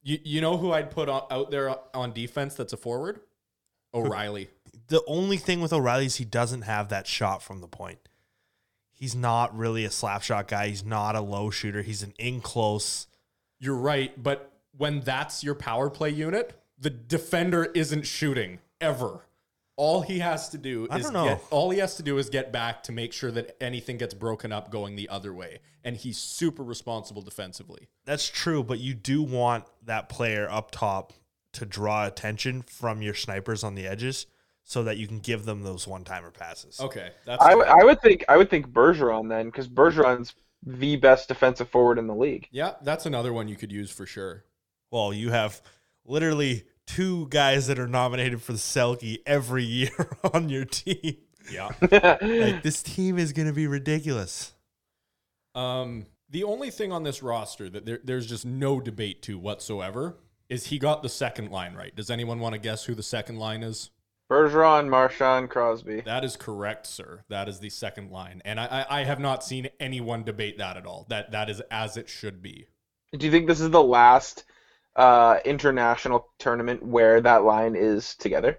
[0.03, 3.21] you, you know who I'd put on, out there on defense that's a forward?
[3.95, 4.51] O'Reilly.
[4.89, 7.99] The only thing with O'Reilly is he doesn't have that shot from the point.
[8.93, 10.69] He's not really a slap shot guy.
[10.69, 11.83] He's not a low shooter.
[11.83, 13.07] He's an in close.
[13.59, 19.21] You're right, but when that's your power play unit, the defender isn't shooting ever.
[19.77, 21.27] All he has to do I is know.
[21.27, 24.15] get all he has to do is get back to make sure that anything gets
[24.15, 25.59] broken up going the other way.
[25.85, 27.89] And he's super responsible defensively.
[28.07, 31.13] That's true, but you do want that player up top
[31.53, 34.27] to draw attention from your snipers on the edges
[34.69, 36.79] so that you can give them those one timer passes.
[36.81, 40.97] Okay, that's I, w- I would think I would think Bergeron then, because Bergeron's the
[40.97, 42.49] best defensive forward in the league.
[42.51, 44.45] yeah, that's another one you could use for sure.
[44.91, 45.63] Well, you have
[46.05, 51.17] literally two guys that are nominated for the Selke every year on your team.
[51.51, 51.69] Yeah.
[51.81, 54.53] Like this team is going to be ridiculous.
[55.55, 60.17] Um, the only thing on this roster that there, there's just no debate to whatsoever
[60.49, 61.95] is he got the second line right.
[61.95, 63.91] Does anyone want to guess who the second line is?
[64.31, 66.01] Bergeron, Marchand, Crosby.
[66.01, 67.23] That is correct, sir.
[67.29, 70.77] That is the second line, and I, I, I have not seen anyone debate that
[70.77, 71.07] at all.
[71.09, 72.67] That that is as it should be.
[73.13, 74.45] Do you think this is the last
[74.97, 78.59] uh, international tournament where that line is together?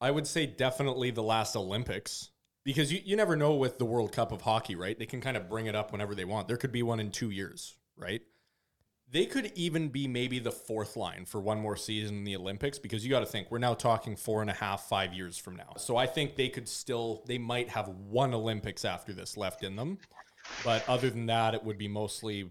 [0.00, 2.30] I would say definitely the last Olympics
[2.64, 4.98] because you, you never know with the World Cup of hockey, right?
[4.98, 6.48] They can kind of bring it up whenever they want.
[6.48, 8.20] There could be one in two years, right?
[9.10, 12.78] They could even be maybe the fourth line for one more season in the Olympics
[12.78, 15.56] because you got to think we're now talking four and a half, five years from
[15.56, 15.72] now.
[15.78, 19.76] So I think they could still, they might have one Olympics after this left in
[19.76, 19.98] them.
[20.62, 22.50] But other than that, it would be mostly,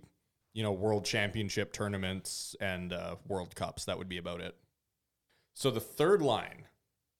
[0.53, 3.86] you know, world championship tournaments and uh, World Cups.
[3.86, 4.55] That would be about it.
[5.53, 6.66] So the third line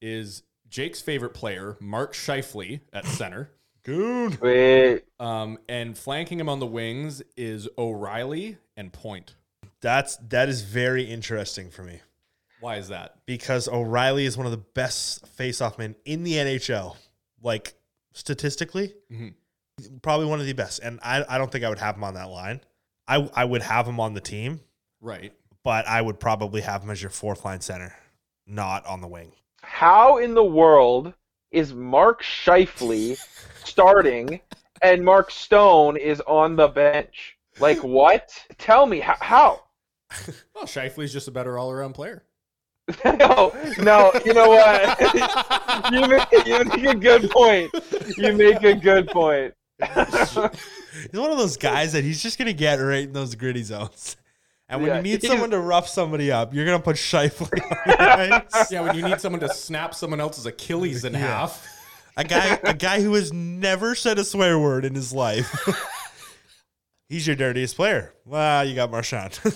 [0.00, 3.50] is Jake's favorite player, Mark Scheifele at center.
[3.92, 4.36] Goon.
[4.42, 9.34] Wait, Um, and flanking him on the wings is O'Reilly and Point.
[9.80, 12.00] That's that is very interesting for me
[12.60, 13.16] Why is that?
[13.24, 16.96] because O'Reilly is one of the best face-off men in the NHL.
[17.42, 17.72] Like
[18.12, 19.32] statistically, Mhm.
[20.02, 20.80] probably one of the best.
[20.82, 22.60] And I, I don't think I would have him on that line.
[23.06, 24.60] I I would have him on the team,
[25.00, 25.32] Right.
[25.64, 27.96] but I would probably have him as your fourth line center,
[28.46, 29.32] not on the wing.
[29.62, 31.14] how in the world
[31.50, 33.18] is Mark Scheifele
[33.64, 34.40] starting
[34.82, 37.36] and Mark Stone is on the bench?
[37.58, 38.30] Like what?
[38.58, 39.16] Tell me how?
[39.20, 39.62] how?
[40.54, 42.24] Well, Scheifele's just a better all-around player.
[43.04, 44.12] no, no.
[44.24, 45.00] You know what?
[45.92, 47.70] you, make, you make a good point.
[48.16, 49.52] You make a good point.
[49.78, 54.16] He's one of those guys that he's just gonna get right in those gritty zones.
[54.70, 57.52] And when Yeah, you need he's- someone to rough somebody up, you're gonna put Scheifele
[57.62, 58.70] on the ice.
[58.70, 61.20] Yeah, when you need someone to snap someone else's Achilles in Yeah.
[61.20, 61.66] half.
[62.16, 65.54] A guy, a guy who has never said a swear word in his life.
[67.08, 68.12] He's your dirtiest player.
[68.24, 69.38] Well, you got Marchand.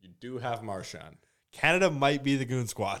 [0.00, 1.16] You do have Marchand.
[1.52, 3.00] Canada might be the goon squad.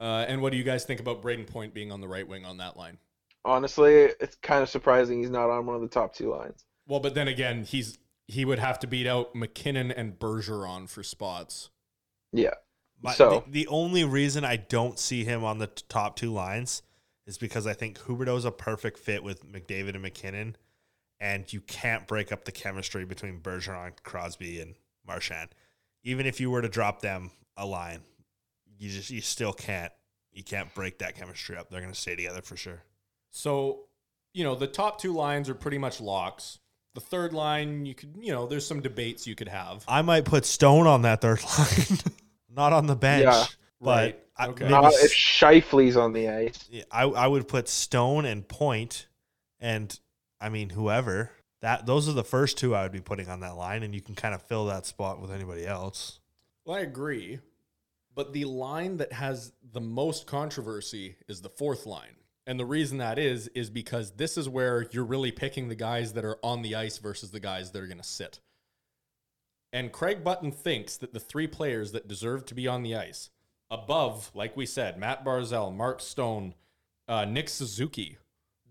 [0.00, 2.44] Uh, and what do you guys think about Brayden Point being on the right wing
[2.44, 2.98] on that line?
[3.46, 6.64] Honestly, it's kind of surprising he's not on one of the top two lines.
[6.86, 11.02] Well, but then again, he's he would have to beat out MacKinnon and Bergeron for
[11.02, 11.70] spots.
[12.32, 12.54] Yeah.
[13.02, 16.32] My- So- the, the only reason I don't see him on the t- top two
[16.32, 16.82] lines
[17.26, 20.56] is because I think Huberdeau's a perfect fit with McDavid and MacKinnon,
[21.20, 24.74] and you can't break up the chemistry between Bergeron, Crosby, and
[25.06, 25.50] Marchand.
[26.02, 28.00] Even if you were to drop them a line,
[28.78, 29.92] you just you still can't
[30.32, 31.70] you can't break that chemistry up.
[31.70, 32.82] They're gonna stay together for sure.
[33.30, 33.84] So
[34.34, 36.58] you know, the top two lines are pretty much locks.
[36.94, 39.84] The third line, you could, you know, there's some debates you could have.
[39.88, 41.98] I might put Stone on that third line,
[42.48, 43.24] not on the bench.
[43.24, 43.44] Yeah.
[43.80, 44.20] But Right.
[44.36, 44.64] I, Okay.
[44.64, 46.68] maybe Not if Scheifele's on the ice.
[46.90, 49.06] I I would put Stone and Point,
[49.60, 49.96] and
[50.40, 51.30] I mean whoever
[51.60, 54.00] that those are the first two I would be putting on that line, and you
[54.00, 56.20] can kind of fill that spot with anybody else.
[56.64, 57.40] Well, I agree.
[58.14, 62.16] But the line that has the most controversy is the fourth line.
[62.46, 66.12] And the reason that is, is because this is where you're really picking the guys
[66.12, 68.40] that are on the ice versus the guys that are going to sit.
[69.72, 73.30] And Craig Button thinks that the three players that deserve to be on the ice,
[73.70, 76.54] above, like we said, Matt Barzal, Mark Stone,
[77.08, 78.18] uh, Nick Suzuki,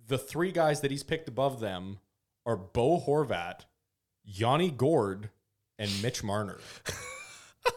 [0.08, 2.00] the three guys that he's picked above them
[2.46, 3.62] are Bo Horvat,
[4.24, 5.30] Yanni Gourde,
[5.78, 6.60] and Mitch Marner.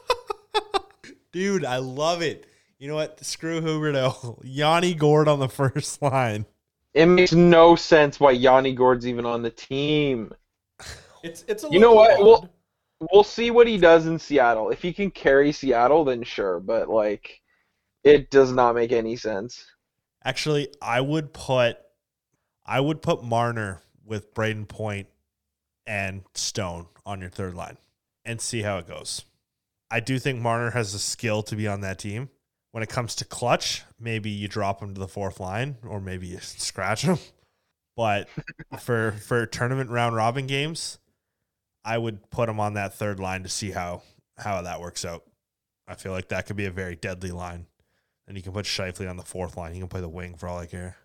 [1.32, 2.46] Dude, I love it.
[2.78, 3.24] You know what?
[3.24, 4.40] Screw Huberdeau.
[4.44, 6.46] Yanni Gourde on the first line.
[6.94, 10.32] It makes no sense why Yanni Gourde's even on the team.
[11.22, 12.12] It's it's a You know what?
[12.18, 12.24] odd.
[12.24, 12.50] Well-
[13.12, 14.70] We'll see what he does in Seattle.
[14.70, 16.60] If he can carry Seattle, then sure.
[16.60, 17.42] But like,
[18.04, 19.66] it does not make any sense.
[20.24, 21.76] Actually, I would put
[22.64, 25.08] I would put Marner with Brayden Point
[25.86, 27.76] and Stone on your third line
[28.24, 29.26] and see how it goes.
[29.90, 32.30] I do think Marner has the skill to be on that team.
[32.76, 36.26] When it comes to clutch, maybe you drop him to the fourth line or maybe
[36.26, 37.16] you scratch him.
[37.96, 38.28] But
[38.80, 40.98] for for tournament round robin games,
[41.86, 44.02] I would put him on that third line to see how
[44.36, 45.24] how that works out.
[45.88, 47.64] I feel like that could be a very deadly line.
[48.28, 49.72] And you can put Scheifele on the fourth line.
[49.72, 50.96] He can play the wing for all I care.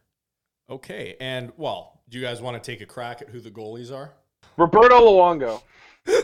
[0.69, 1.15] okay.
[1.21, 4.11] And well, do you guys want to take a crack at who the goalies are?
[4.57, 5.61] Roberto Luongo.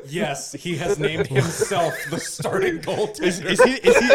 [0.08, 3.22] Yes, he has named himself the starting goaltender.
[3.22, 4.08] Is, is he is he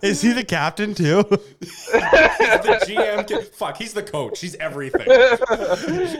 [0.00, 1.22] is he the captain too?
[1.28, 3.26] the GM.
[3.26, 4.40] Can, fuck, he's the coach.
[4.40, 5.06] He's everything.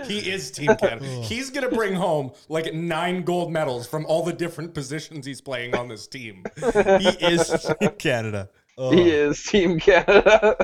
[0.07, 1.07] he is Team Canada.
[1.09, 1.23] Oh.
[1.23, 5.75] He's gonna bring home like nine gold medals from all the different positions he's playing
[5.75, 6.45] on this team.
[6.57, 8.49] he is Team Canada.
[8.79, 8.91] Oh.
[8.91, 10.57] He is Team Canada.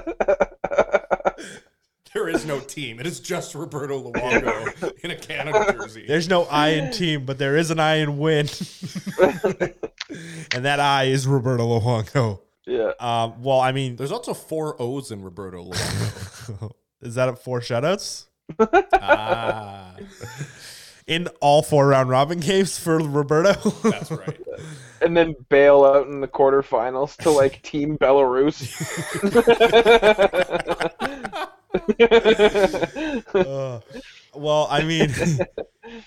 [2.15, 2.99] There is no team.
[3.01, 6.05] It is just Roberto Luongo in a Canada jersey.
[6.07, 8.49] There's no I in team, but there is an I in win.
[10.53, 12.41] and that I is Roberto Luongo.
[12.69, 12.93] Yeah.
[13.01, 16.73] Um, well, I mean, There's also four O's in Roberto Luongo.
[17.01, 18.27] is that at four shutouts?
[18.95, 19.95] ah,
[21.07, 23.55] In all four round robin games for Roberto?
[23.89, 24.39] that's right.
[25.01, 28.69] And then bail out in the quarterfinals to like Team Belarus.
[33.35, 33.81] Uh,
[34.35, 35.11] well, I mean,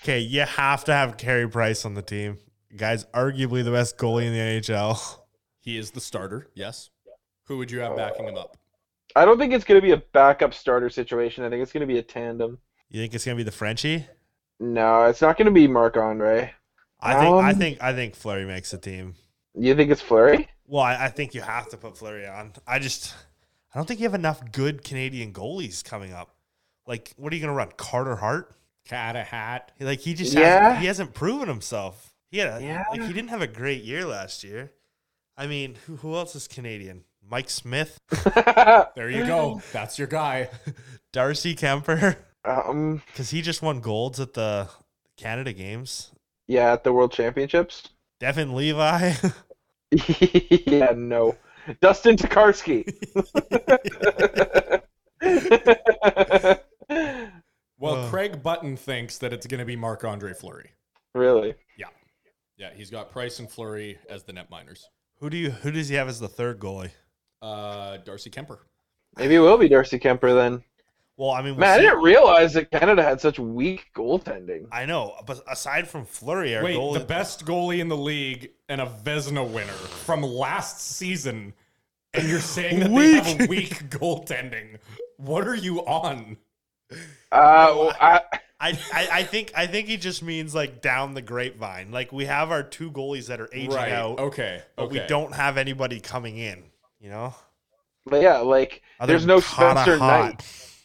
[0.02, 2.38] okay, you have to have Carey Price on the team.
[2.76, 5.18] Guy's arguably the best goalie in the NHL.
[5.62, 6.48] He is the starter.
[6.54, 6.90] Yes.
[7.46, 8.56] Who would you have backing him up?
[9.16, 11.44] I don't think it's going to be a backup starter situation.
[11.44, 12.58] I think it's going to be a tandem.
[12.90, 14.06] You think it's gonna be the Frenchie?
[14.60, 16.52] No, it's not going to be Marc Andre.
[17.00, 19.14] I think I Um, think I think Fleury makes the team.
[19.54, 20.48] You think it's Fleury?
[20.66, 22.52] Well, I, I think you have to put Fleury on.
[22.66, 23.14] I just
[23.74, 26.36] I don't think you have enough good Canadian goalies coming up.
[26.86, 27.72] Like, what are you gonna run?
[27.78, 28.54] Carter Hart?
[28.84, 29.72] Cat a hat.
[29.80, 30.60] Like he just Yeah.
[30.64, 32.12] hasn't, he hasn't proven himself.
[32.30, 32.84] He had a, Yeah.
[32.90, 34.72] like he didn't have a great year last year.
[35.36, 37.04] I mean, who, who else is Canadian?
[37.28, 37.98] Mike Smith,
[38.96, 39.62] There you go.
[39.72, 40.50] That's your guy.
[41.12, 44.68] Darcy Kuemper, um, because he just won golds at the
[45.16, 46.10] Canada Games.
[46.48, 47.88] yeah, at the World Championships.
[48.20, 49.12] Devon Levi.
[49.90, 51.36] yeah, no.
[51.80, 52.84] Dustin Tokarski.
[57.78, 58.10] Well, Uh.
[58.10, 60.70] Craig Button thinks that it's going to be Marc Andre Fleury.
[61.14, 61.54] really?
[61.76, 61.86] Yeah,
[62.56, 64.88] Yeah, he's got Price and Fleury as the net miners.
[65.22, 66.90] Who do you who does he have as the third goalie?
[67.40, 68.58] Uh, Darcy Kuemper.
[69.16, 70.64] Maybe it will be Darcy Kuemper then.
[71.16, 71.82] Well, I mean, we'll Man, I see.
[71.82, 74.66] didn't realize that Canada had such weak goaltending.
[74.72, 78.50] I know, but aside from Fleury, our Wait, goal the best goalie in the league
[78.68, 81.54] and a Vezina winner from last season,
[82.14, 83.48] and you're saying that they have a Weak.
[83.48, 84.78] weak goaltending.
[85.18, 86.36] What are you on?
[86.90, 86.96] Uh,
[87.30, 88.22] well, I,
[88.62, 91.90] I, I, I think I think he just means like down the grapevine.
[91.90, 93.90] Like we have our two goalies that are aging right.
[93.90, 94.62] out, Okay.
[94.76, 95.00] but okay.
[95.00, 96.62] we don't have anybody coming in.
[97.00, 97.34] You know,
[98.06, 100.34] but yeah, like Other there's no Spencer Hart.
[100.34, 100.78] Knight.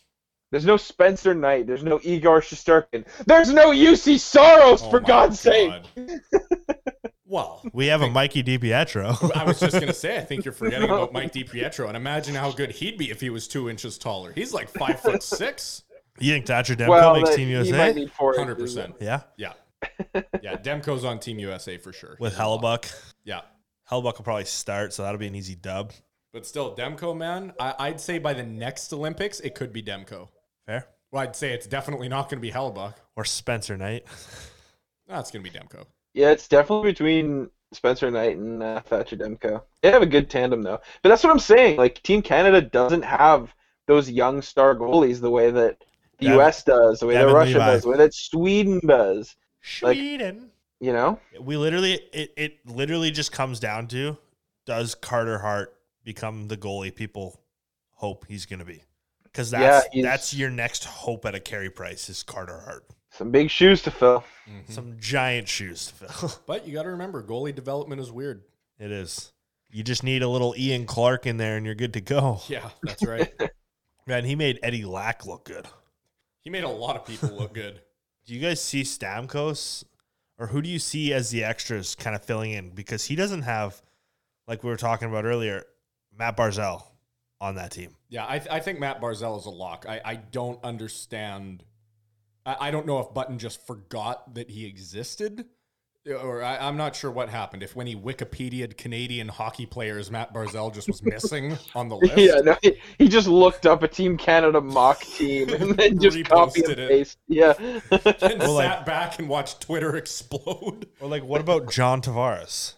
[0.49, 1.67] There's no Spencer Knight.
[1.67, 3.05] There's no Igor Shesterkin.
[3.25, 5.73] There's no Juuse Saros, Oh for my God's sake.
[7.25, 9.31] Well, We have a Mikey DiPietro.
[9.35, 12.51] I was just gonna say, I think you're forgetting about Mike DiPietro, and imagine how
[12.51, 14.31] good he'd be if he was two inches taller.
[14.33, 15.83] He's like five foot six.
[16.19, 17.77] You think Thatcher Demko Well, makes Team USA?
[17.77, 18.75] might need four Hundred inches.
[18.75, 18.95] percent.
[18.99, 19.53] yeah, Yeah.
[20.41, 20.55] Yeah.
[20.57, 22.17] Demko's on Team USA for sure.
[22.19, 22.41] with He's.
[22.41, 22.91] Hellebuyck.
[23.23, 23.41] Yeah.
[23.91, 25.93] Hellebuyck will probably start, so that'll be an easy dub.
[26.33, 30.27] But still, Demko, man, I, I'd say by the next Olympics, it could be Demko.
[30.65, 30.87] Fair.
[31.11, 32.95] Well, I'd say it's definitely not going to be Hellebuyck.
[33.15, 34.05] or Spencer Knight.
[35.07, 35.85] That's going to be Demko.
[36.13, 39.61] Yeah, it's definitely between Spencer Knight and uh, Thatcher Demko.
[39.81, 40.79] They have a good tandem though.
[41.03, 41.77] But that's what I'm saying.
[41.77, 43.53] Like Team Canada doesn't have
[43.87, 45.83] those young star goalies the way that
[46.19, 46.63] the Devin- U.S.
[46.63, 47.65] does, the way Devin that Russia Levi.
[47.65, 49.35] does, the way that Sweden does.
[49.81, 50.51] Like- Sweden.
[50.79, 51.19] You know?
[51.41, 54.15] we literally it, it literally just comes down to
[54.67, 57.41] does Carter Hart become the goalie people
[57.93, 58.83] hope he's going to be?
[59.23, 62.85] Because that's he's- that's your next hope at a Carey Price is Carter Hart.
[63.09, 64.23] Some big shoes to fill.
[64.47, 64.71] Mm-hmm.
[64.71, 66.31] Some giant shoes to fill.
[66.45, 68.43] But you got to remember, goalie development is weird.
[68.79, 69.31] it is.
[69.71, 72.39] You just need a little Ian Clark in there and you're good to go.
[72.47, 73.33] Yeah, that's right.
[74.07, 75.65] Man, he made Eddie Lack look good.
[76.41, 77.81] He made a lot of people look good.
[78.25, 79.83] Do you guys see Stamkos
[80.37, 82.69] or who do you see as the extras kind of filling in?
[82.69, 83.81] Because he doesn't have,
[84.47, 85.63] like we were talking about earlier,
[86.15, 86.83] Matt Barzal
[87.39, 87.95] on that team.
[88.09, 89.85] Yeah, I, th- I think Matt Barzal is a lock.
[89.87, 91.63] I, I don't understand.
[92.45, 95.45] I, I don't know if Button just forgot that he existed,
[96.15, 97.63] or I, I'm not sure what happened.
[97.63, 102.17] If when he Wikipedia'd Canadian hockey players, Matt Barzal just was missing on the list.
[102.17, 106.23] Yeah, no, he, he just looked up a Team Canada mock team and then just
[106.25, 106.89] copy and Reposted it.
[106.89, 107.17] paste.
[107.27, 107.53] Yeah.
[107.59, 110.87] and Well, like- sat back and watched Twitter explode.
[110.99, 112.73] Or like, what about John Tavares?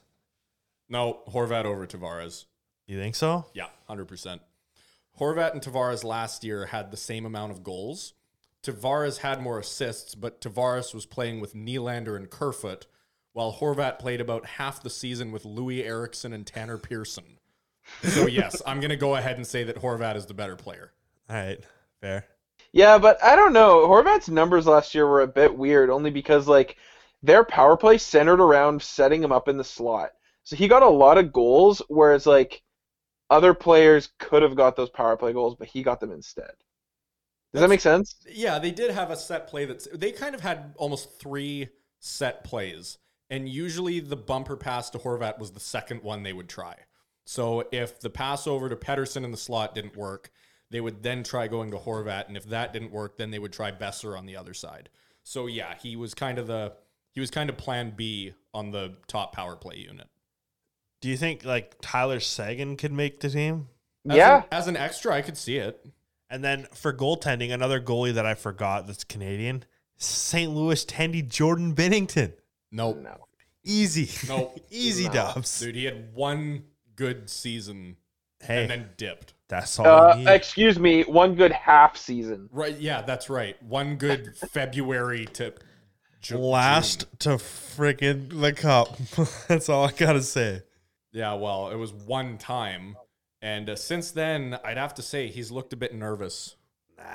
[0.87, 2.45] No, Horvat over Tavares.
[2.87, 3.45] You think so?
[3.53, 4.39] Yeah, 100%.
[5.19, 8.13] Horvat and Tavares last year had the same amount of goals.
[8.63, 12.87] Tavares had more assists, but Tavares was playing with Nylander and Kerfoot,
[13.33, 17.39] while Horvat played about half the season with Loui Eriksson and Tanner Pearson.
[18.03, 20.91] So, yes, I'm going to go ahead and say that Horvat is the better player.
[21.29, 21.59] All right,
[22.01, 22.25] fair.
[22.71, 23.87] Yeah, but I don't know.
[23.87, 26.77] Horvat's numbers last year were a bit weird, only because like
[27.23, 30.11] their power play centered around setting him up in the slot.
[30.43, 32.61] So he got a lot of goals, whereas like
[33.29, 36.51] other players could have got those power play goals, but he got them instead.
[37.53, 38.15] Does that make sense?
[38.29, 41.69] Yeah, they did have a set play that's they kind of had almost three
[41.99, 42.97] set plays.
[43.29, 46.75] And usually the bumper pass to Horvat was the second one they would try.
[47.25, 50.31] So if the pass over to Pettersson in the slot didn't work,
[50.71, 52.27] they would then try going to Horvat.
[52.27, 54.89] And if that didn't work, then they would try Boeser on the other side.
[55.23, 56.73] So yeah, he was kind of the
[57.11, 60.07] he was kind of plan B on the top power play unit.
[61.01, 63.67] Do you think like Tyler Seguin could make the team?
[64.09, 64.37] As yeah.
[64.37, 65.85] An, as an extra, I could see it.
[66.29, 69.63] And then for goaltending, another goalie that I forgot that's Canadian,
[69.97, 70.51] St.
[70.51, 72.33] Louis Tendy Jordan Binnington.
[72.71, 72.97] Nope.
[73.01, 73.17] No.
[73.63, 74.09] Easy.
[74.27, 74.59] Nope.
[74.69, 75.13] Easy No.
[75.13, 75.59] dubs.
[75.59, 76.63] Dude, he had one
[76.95, 77.97] good season
[78.41, 79.33] Hey, and then dipped.
[79.47, 80.27] that's all Uh, need.
[80.27, 82.49] excuse me, one good half season.
[82.51, 82.77] Right.
[82.77, 83.61] Yeah, that's right.
[83.63, 85.53] One good February to
[86.21, 87.37] Ju- Last June.
[87.37, 88.97] to freaking the cup.
[89.47, 90.61] that's all I gotta say.
[91.11, 92.95] Yeah, well, it was one time.
[93.41, 96.55] And uh, since then, I'd have to say he's looked a bit nervous.
[96.97, 97.05] Nah.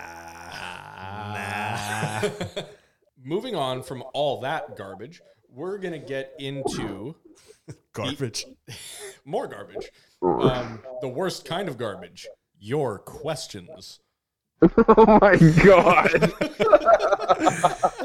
[3.22, 5.22] Moving on from all that garbage,
[5.54, 7.14] we're going to get into
[7.92, 8.44] Garbage.
[9.24, 9.90] more garbage.
[10.22, 12.26] Um, the worst kind of garbage
[12.58, 14.00] your questions.
[14.62, 16.32] oh my god.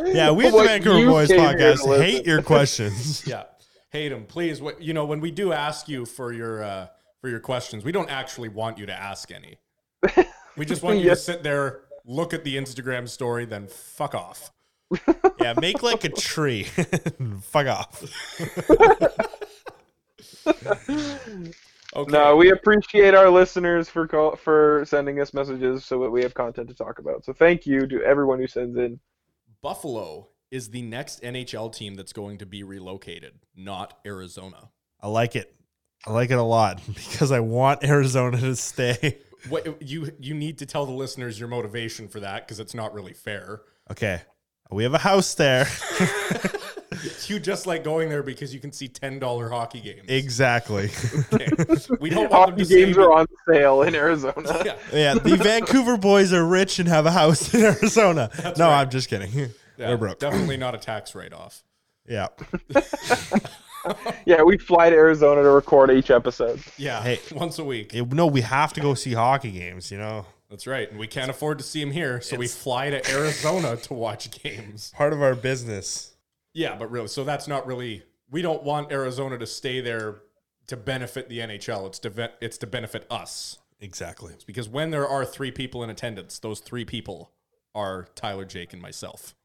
[0.05, 3.23] Yeah, we at the What Vancouver Boys podcast hate your questions.
[3.27, 3.43] Yeah.
[3.91, 4.25] Hate him.
[4.25, 6.87] Please, what, you know, when we do ask you for your uh,
[7.21, 9.57] for your questions, we don't actually want you to ask any.
[10.57, 14.51] We just want you to sit there, look at the Instagram story, then fuck off.
[15.39, 16.63] Yeah, make like a tree.
[17.41, 18.03] Fuck off.
[21.95, 22.11] Okay.
[22.11, 26.35] No, we appreciate our listeners for call, for sending us messages so that we have
[26.35, 27.25] content to talk about.
[27.25, 28.99] So thank you to everyone who sends in.
[29.61, 34.69] Buffalo is the next NHL team that's going to be relocated, not Arizona.
[35.01, 35.55] I like it.
[36.05, 39.17] I like it a lot because I want Arizona to stay.
[39.47, 42.93] What you you need to tell the listeners your motivation for that because it's not
[42.93, 43.61] really fair.
[43.89, 44.21] Okay.
[44.71, 45.67] We have a house there.
[47.27, 50.05] You just like going there because you can see ten dollar hockey games.
[50.07, 50.89] exactly.
[51.31, 51.47] Okay.
[52.01, 54.63] We don't want them Hockey to say games are on sale in Arizona.
[54.65, 54.75] Yeah.
[54.91, 58.29] Yeah, the Vancouver boys are rich and have a house in Arizona.
[58.57, 58.81] no, right.
[58.81, 59.31] I'm just kidding.
[59.31, 59.47] Yeah,
[59.77, 60.17] They're broke.
[60.19, 61.63] Definitely not a tax write off.
[62.07, 62.29] Yeah.
[64.25, 66.59] Yeah, we fly to Arizona to record each episode.
[66.77, 67.19] Yeah, Hey.
[67.33, 67.93] once a week.
[67.93, 70.25] It- no, we have to go see hockey games, you know?
[70.49, 70.89] That's right.
[70.89, 74.31] And we can't afford to see him here, so we fly to Arizona to watch
[74.31, 74.91] games.
[74.95, 76.15] Part of our business.
[76.53, 78.03] Yeah, but really, so that's not really.
[78.31, 80.21] We don't want Arizona to stay there
[80.67, 81.87] to benefit the NHL.
[81.87, 84.33] It's to ve- it's to benefit us Exactly.
[84.45, 87.31] because when there are three people in attendance, those three people
[87.75, 89.35] are Tyler, Jake, and myself.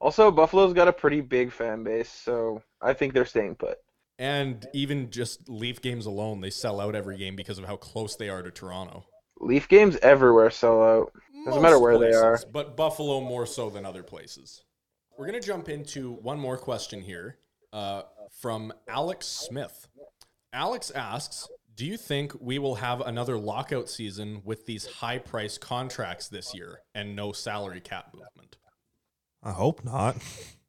[0.00, 3.78] Also, Buffalo's got a pretty big fan base, so I think they're staying put.
[4.18, 8.16] And even just Leaf games alone, they sell out every game because of how close
[8.16, 9.04] they are to Toronto.
[9.42, 11.12] Leaf games everywhere sell out.
[11.44, 12.38] Doesn't matter where they are.
[12.52, 14.62] But Buffalo more so than other places.
[15.18, 17.38] We're going to jump into one more question here
[17.72, 18.02] uh,
[18.40, 19.88] from Alex Smith.
[20.52, 25.58] Alex asks Do you think we will have another lockout season with these high price
[25.58, 28.56] contracts this year and no salary cap movement?
[29.42, 30.16] I hope not.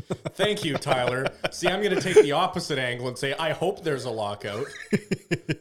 [0.34, 1.26] Thank you, Tyler.
[1.50, 4.66] See, I'm going to take the opposite angle and say, I hope there's a lockout.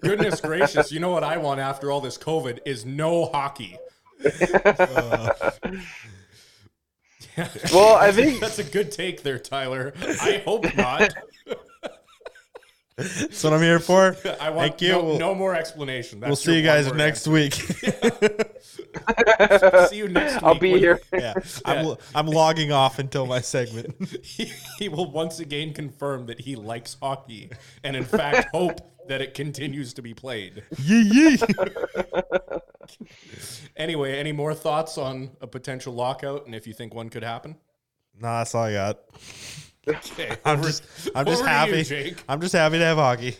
[0.02, 3.78] Goodness gracious, you know what I want after all this COVID is no hockey.
[4.24, 5.52] Uh.
[7.72, 9.94] Well, I think That's a good take there, Tyler.
[10.22, 11.14] I hope not.
[13.02, 14.16] That's what I'm here for.
[14.42, 14.90] I want Thank you.
[14.94, 16.20] No, no more explanation.
[16.20, 17.32] That's We'll see you guys next answer.
[17.32, 17.54] week.
[19.90, 20.44] See you next week.
[20.44, 21.00] I'll be when- here.
[21.14, 21.34] yeah,
[21.66, 23.96] I'm, I'm logging off until my segment.
[24.24, 27.50] He, he will once again confirm that he likes hockey
[27.84, 30.64] and, in fact, hope that it continues to be played.
[30.78, 31.38] yee yee.
[33.78, 37.56] Anyway, any more thoughts on a potential lockout and if you think one could happen?
[38.20, 39.00] Nah, that's all I got.
[39.88, 40.36] Okay.
[40.46, 40.84] I'm just,
[41.16, 42.16] I'm just Over to you, happy.
[42.30, 43.36] I'm just happy to have hockey.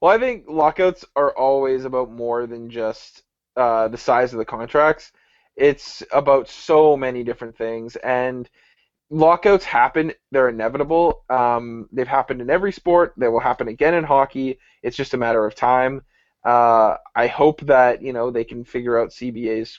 [0.00, 3.24] Well, I think lockouts are always about more than just
[3.56, 5.10] uh, the size of the contracts.
[5.56, 8.48] It's about so many different things, and
[9.10, 10.12] lockouts happen.
[10.30, 11.24] They're inevitable.
[11.28, 13.14] Um, they've happened in every sport.
[13.16, 14.60] They will happen again in hockey.
[14.84, 16.02] It's just a matter of time.
[16.44, 19.78] Uh, I hope that you know they can figure out CBAs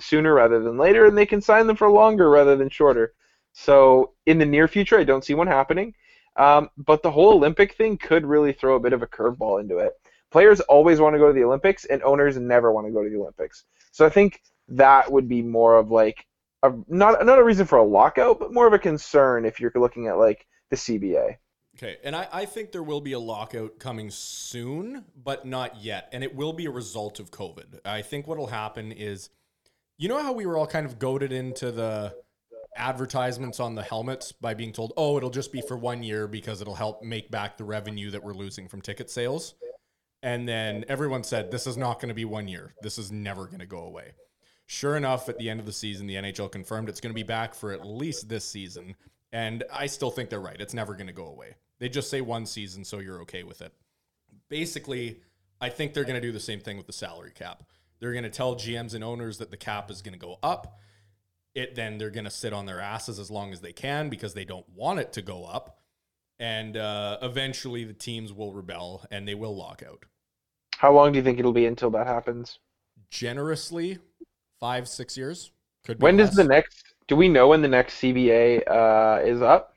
[0.00, 3.12] sooner rather than later, and they can sign them for longer rather than shorter.
[3.60, 5.92] So in the near future, I don't see one happening.
[6.36, 9.78] Um, but the whole Olympic thing could really throw a bit of a curveball into
[9.78, 9.94] it.
[10.30, 13.10] Players always want to go to the Olympics, and owners never want to go to
[13.10, 13.64] the Olympics.
[13.90, 16.24] So I think that would be more of like
[16.62, 19.72] a not not a reason for a lockout, but more of a concern if you're
[19.74, 21.38] looking at like the CBA.
[21.76, 26.08] Okay, and I, I think there will be a lockout coming soon, but not yet.
[26.12, 27.80] And it will be a result of COVID.
[27.84, 29.30] I think what will happen is,
[29.96, 32.14] you know how we were all kind of goaded into the
[32.78, 36.60] advertisements on the helmets by being told, oh, it'll just be for one year because
[36.60, 39.54] it'll help make back the revenue that we're losing from ticket sales.
[40.22, 42.74] And then everyone said, this is not going to be one year.
[42.82, 44.12] This is never going to go away.
[44.66, 47.22] Sure enough, at the end of the season, the NHL confirmed it's going to be
[47.22, 48.96] back for at least this season.
[49.32, 50.60] And I still think they're right.
[50.60, 51.54] It's never going to go away.
[51.78, 53.72] They just say one season, so you're okay with it.
[54.48, 55.20] Basically,
[55.60, 57.64] I think they're going to do the same thing with the salary cap.
[58.00, 60.78] They're going to tell GMs and owners that the cap is going to go up.
[61.58, 64.32] It then they're going to sit on their asses as long as they can because
[64.32, 65.80] they don't want it to go up.
[66.38, 70.04] And uh, eventually, the teams will rebel and they will lock out.
[70.76, 72.60] How long do you think it'll be until that happens?
[73.10, 73.98] Generously,
[74.60, 75.50] five six years.
[75.84, 76.94] Could be When does the next?
[77.08, 79.74] Do we know when the next CBA uh, is up?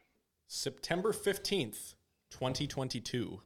[0.47, 1.95] September 15th,
[2.29, 3.41] 2022.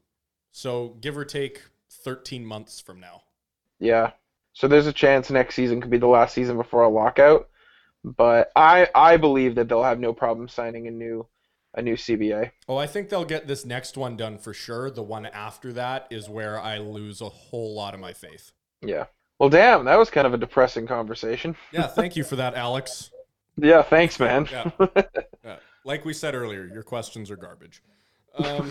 [0.52, 3.22] So give or take 13 months from now.
[3.80, 4.12] Yeah.
[4.52, 7.48] So there's a chance next season could be the last season before a lockout.
[8.06, 11.28] But I I believe that they'll have no problem signing a new
[11.74, 12.52] a new CBA.
[12.70, 14.90] Oh, I think they'll get this next one done for sure.
[14.92, 18.52] The one after that is where I lose a whole lot of my faith.
[18.82, 19.06] Yeah.
[19.40, 21.58] Well, damn, that was kind of a depressing conversation.
[21.72, 23.12] Yeah, thank you for that, Alex.
[23.58, 24.50] Yeah, thanks, man.
[24.52, 24.70] Yeah.
[25.46, 25.56] Yeah.
[25.86, 27.82] Like we said earlier, your questions are garbage.
[28.38, 28.70] Um,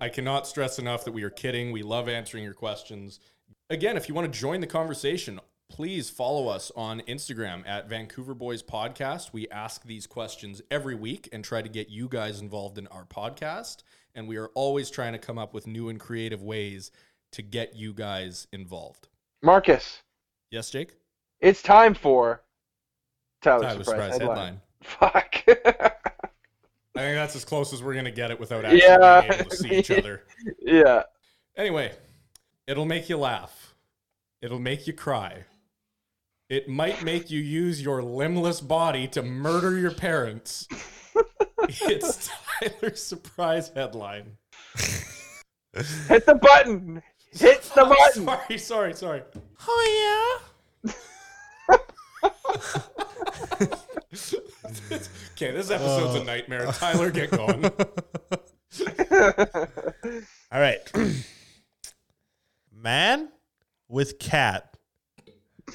[0.00, 1.70] I cannot stress enough that we are kidding.
[1.70, 3.20] We love answering your questions.
[3.68, 5.38] Again, if you want to join the conversation,
[5.72, 9.32] please follow us on Instagram at Vancouver Boys Podcast.
[9.32, 13.06] We ask these questions every week and try to get you guys involved in our
[13.06, 13.78] podcast.
[14.14, 16.90] And we are always trying to come up with new and creative ways
[17.32, 19.08] to get you guys involved.
[19.42, 20.02] Marcus,
[20.50, 20.92] Yes, Jake?
[21.40, 22.42] it's time for
[23.40, 24.60] Tyler's, Tyler's surprise, surprise headline.
[25.00, 25.12] headline.
[25.14, 25.34] Fuck.
[26.94, 29.22] I think that's as close as we're going to get it without actually Yeah.
[29.22, 30.24] being able to see each other.
[30.60, 31.04] yeah.
[31.56, 31.92] Anyway,
[32.66, 33.74] it'll make you laugh.
[34.42, 35.44] It'll make you cry.
[36.48, 40.66] It might make you use your limbless body to murder your parents.
[41.68, 44.36] it's Tyler's surprise headline.
[46.08, 47.02] Hit the button.
[47.32, 48.26] Hit the button.
[48.26, 49.22] Sorry, sorry, sorry.
[49.66, 50.40] Oh
[50.84, 50.92] yeah.
[55.32, 56.24] Okay, this episode's a uh.
[56.24, 56.66] nightmare.
[56.66, 57.64] Tyler, get going.
[60.52, 60.78] All right.
[62.72, 63.30] Man
[63.88, 64.71] with cat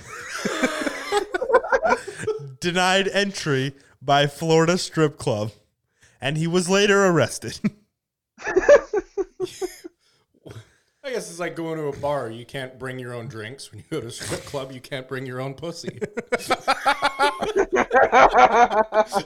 [2.60, 5.52] denied entry by Florida strip club,
[6.19, 7.60] and he was later arrested.
[11.03, 12.30] I guess it's like going to a bar.
[12.30, 13.72] You can't bring your own drinks.
[13.72, 15.99] When you go to a strip club, you can't bring your own pussy.
[16.02, 16.07] you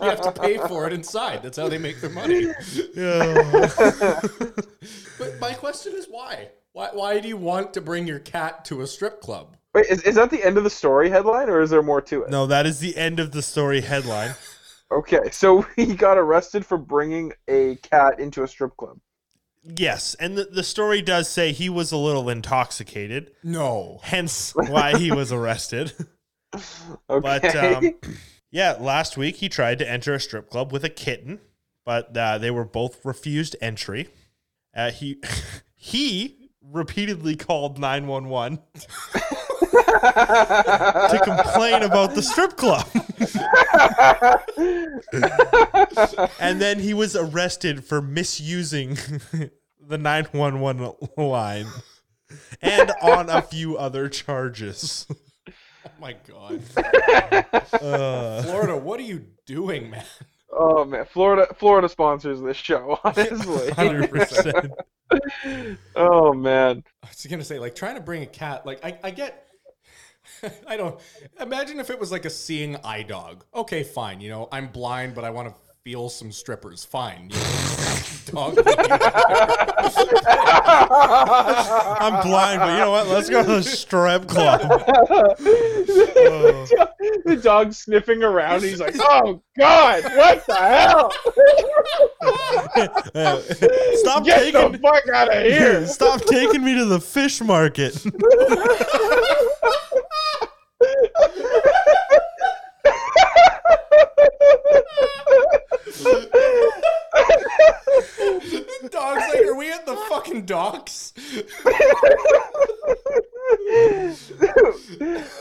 [0.01, 1.41] have to pay for it inside.
[1.41, 2.45] That's how they make their money.
[2.95, 4.21] Yeah.
[5.17, 6.49] But my question is why?
[6.73, 9.57] Why, why do you want to bring your cat to a strip club?
[9.73, 12.23] Wait, is, is that the end of the story headline, or is there more to
[12.23, 12.29] it?
[12.29, 14.35] No, that is the end of the story headline.
[14.91, 18.99] Okay, so he got arrested for bringing a cat into a strip club.
[19.63, 23.99] Yes, and the, the story does say he was a little intoxicated, No.
[24.03, 25.93] hence why he was arrested.
[27.09, 27.21] Okay.
[27.21, 27.93] But um,
[28.51, 31.39] yeah, last week he tried to enter a strip club with a kitten,
[31.85, 34.09] but uh, they were both refused entry.
[34.75, 35.21] Uh, he
[35.73, 38.59] he repeatedly called nine one one
[39.71, 42.87] to complain about the strip club,
[46.39, 48.97] and then he was arrested for misusing
[49.79, 51.67] the nine one one line
[52.61, 55.07] and on a few other charges.
[55.49, 56.61] Oh my god.
[57.73, 60.05] Uh, Florida, what are you doing, man?
[60.51, 62.99] oh man, Florida Florida sponsors this show.
[63.03, 63.71] Honestly.
[63.71, 64.71] 100%.
[65.95, 66.83] Oh man.
[67.03, 69.47] I was gonna say, like, trying to bring a cat, like, I, I get.
[70.67, 70.99] I don't
[71.39, 73.43] imagine if it was like a seeing eye dog.
[73.53, 74.21] Okay, fine.
[74.21, 76.85] You know, I'm blind, but I want to feel some strippers.
[76.85, 77.31] Fine.
[77.31, 77.97] You know,
[78.53, 78.57] dog.
[81.99, 83.07] I'm blind, but you know what?
[83.07, 84.61] Let's go to the strip club.
[87.25, 88.61] the dog's sniffing around.
[88.63, 91.11] He's like, "Oh God, what the hell?
[93.97, 97.95] Stop Get taking the fuck out of here!" Stop taking me to the fish market.
[108.81, 111.13] The dog's like, are we at the fucking docks?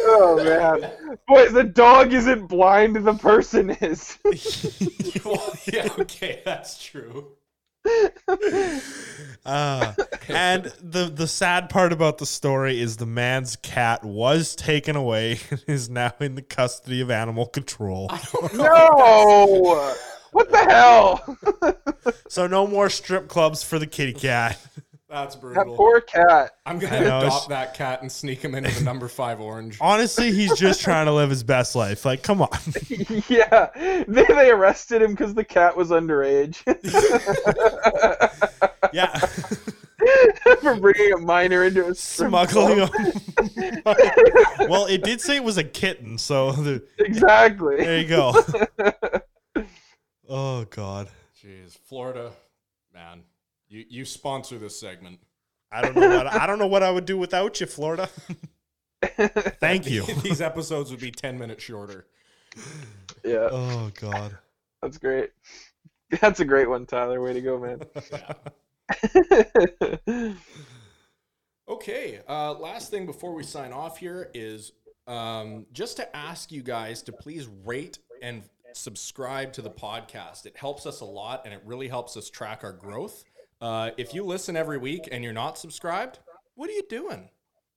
[0.03, 0.91] oh man,
[1.27, 2.97] boys, the dog isn't blind.
[2.97, 4.19] The person is.
[5.25, 7.33] Well, yeah, okay, that's true.
[9.47, 9.95] Uh,
[10.29, 15.41] and the the sad part about the story is the man's cat was taken away
[15.51, 18.11] and is now in the custody of animal control.
[18.53, 19.95] no.
[20.33, 21.37] What the hell?
[22.29, 24.59] So no more strip clubs for the kitty cat.
[25.11, 25.65] That's brutal.
[25.65, 26.53] that poor cat.
[26.65, 29.77] I'm gonna know, adopt it's- that cat and sneak him into the number five orange.
[29.81, 32.05] Honestly, he's just trying to live his best life.
[32.05, 32.49] Like, come on.
[33.29, 33.71] yeah,
[34.07, 36.63] they, they arrested him because the cat was underage
[38.93, 39.17] Yeah.
[40.63, 42.89] for bringing a minor into a Smuggling him.
[44.69, 47.77] well, it did say it was a kitten, so the, Exactly.
[47.79, 48.35] there you go.
[50.29, 51.09] Oh God.
[51.45, 52.31] Jeez, Florida,
[52.95, 53.23] man,
[53.71, 55.19] you you sponsor this segment.
[55.73, 58.09] I don't know what I don't know what I would do without you, Florida.
[59.61, 60.05] Thank you.
[60.23, 62.07] These episodes would be ten minutes shorter.
[63.25, 64.37] Yeah, Oh God.
[64.83, 65.31] that's great.
[66.21, 67.21] That's a great one, Tyler.
[67.21, 67.81] Way to go, man.
[71.69, 74.73] Okay, uh, last thing before we sign off here is
[75.07, 78.43] um, just to ask you guys to please rate and
[78.73, 80.47] subscribe to the podcast.
[80.47, 83.23] It helps us a lot and it really helps us track our growth.
[83.61, 86.19] Uh, if you listen every week and you're not subscribed,
[86.55, 87.29] what are you doing?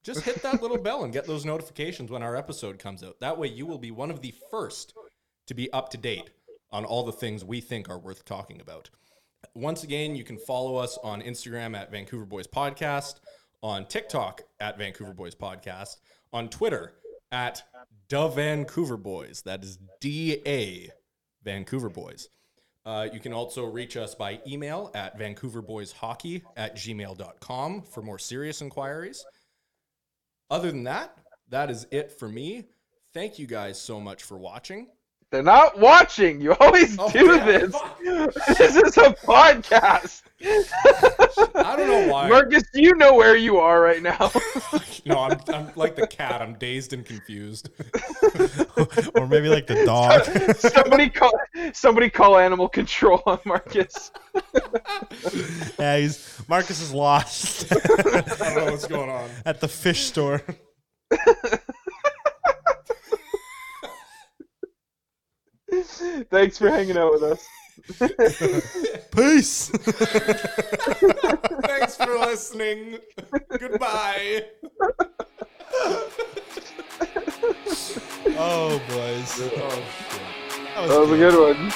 [0.04, 3.20] Just hit that little bell and get those notifications when our episode comes out.
[3.20, 4.94] That way, you will be one of the first
[5.48, 6.30] to be up to date
[6.72, 8.90] on all the things we think are worth talking about.
[9.54, 13.16] Once again, you can follow us on Instagram at Vancouver Boys Podcast,
[13.62, 15.98] on TikTok at Vancouver Boys Podcast,
[16.32, 16.94] on Twitter
[17.32, 17.64] at
[18.08, 19.42] Da Vancouver Boys.
[19.44, 20.90] That is D A
[21.44, 22.30] Vancouver Boys.
[22.86, 28.62] Uh, you can also reach us by email at vancouverboyshockey at gmail.com for more serious
[28.62, 29.26] inquiries.
[30.50, 31.18] Other than that,
[31.50, 32.68] that is it for me.
[33.14, 34.88] Thank you guys so much for watching.
[35.34, 36.40] They're not watching.
[36.42, 37.72] You always Oh, do yeah, this.
[37.72, 38.00] fuck.
[38.56, 40.22] This is a podcast.
[40.46, 42.30] I don't know why.
[42.30, 44.30] Marcus, do you know where you are right now?
[45.08, 46.40] no, I'm, I'm like the cat.
[46.44, 47.70] I'm dazed and confused.
[49.16, 50.24] or maybe like the dog.
[50.60, 51.32] somebody call
[51.74, 54.12] somebody call animal control on Marcus.
[55.80, 59.28] yeah, he's Marcus is lost I don't know what's going on.
[59.48, 60.44] at the fish store.
[66.30, 67.48] Thanks for hanging out with us.
[69.12, 69.70] Peace.
[71.64, 73.00] Thanks for listening.
[73.50, 74.46] Goodbye.
[78.38, 79.42] oh boys.
[79.42, 79.50] Oh,
[80.10, 80.22] shit.
[80.76, 81.72] That was That was a good one.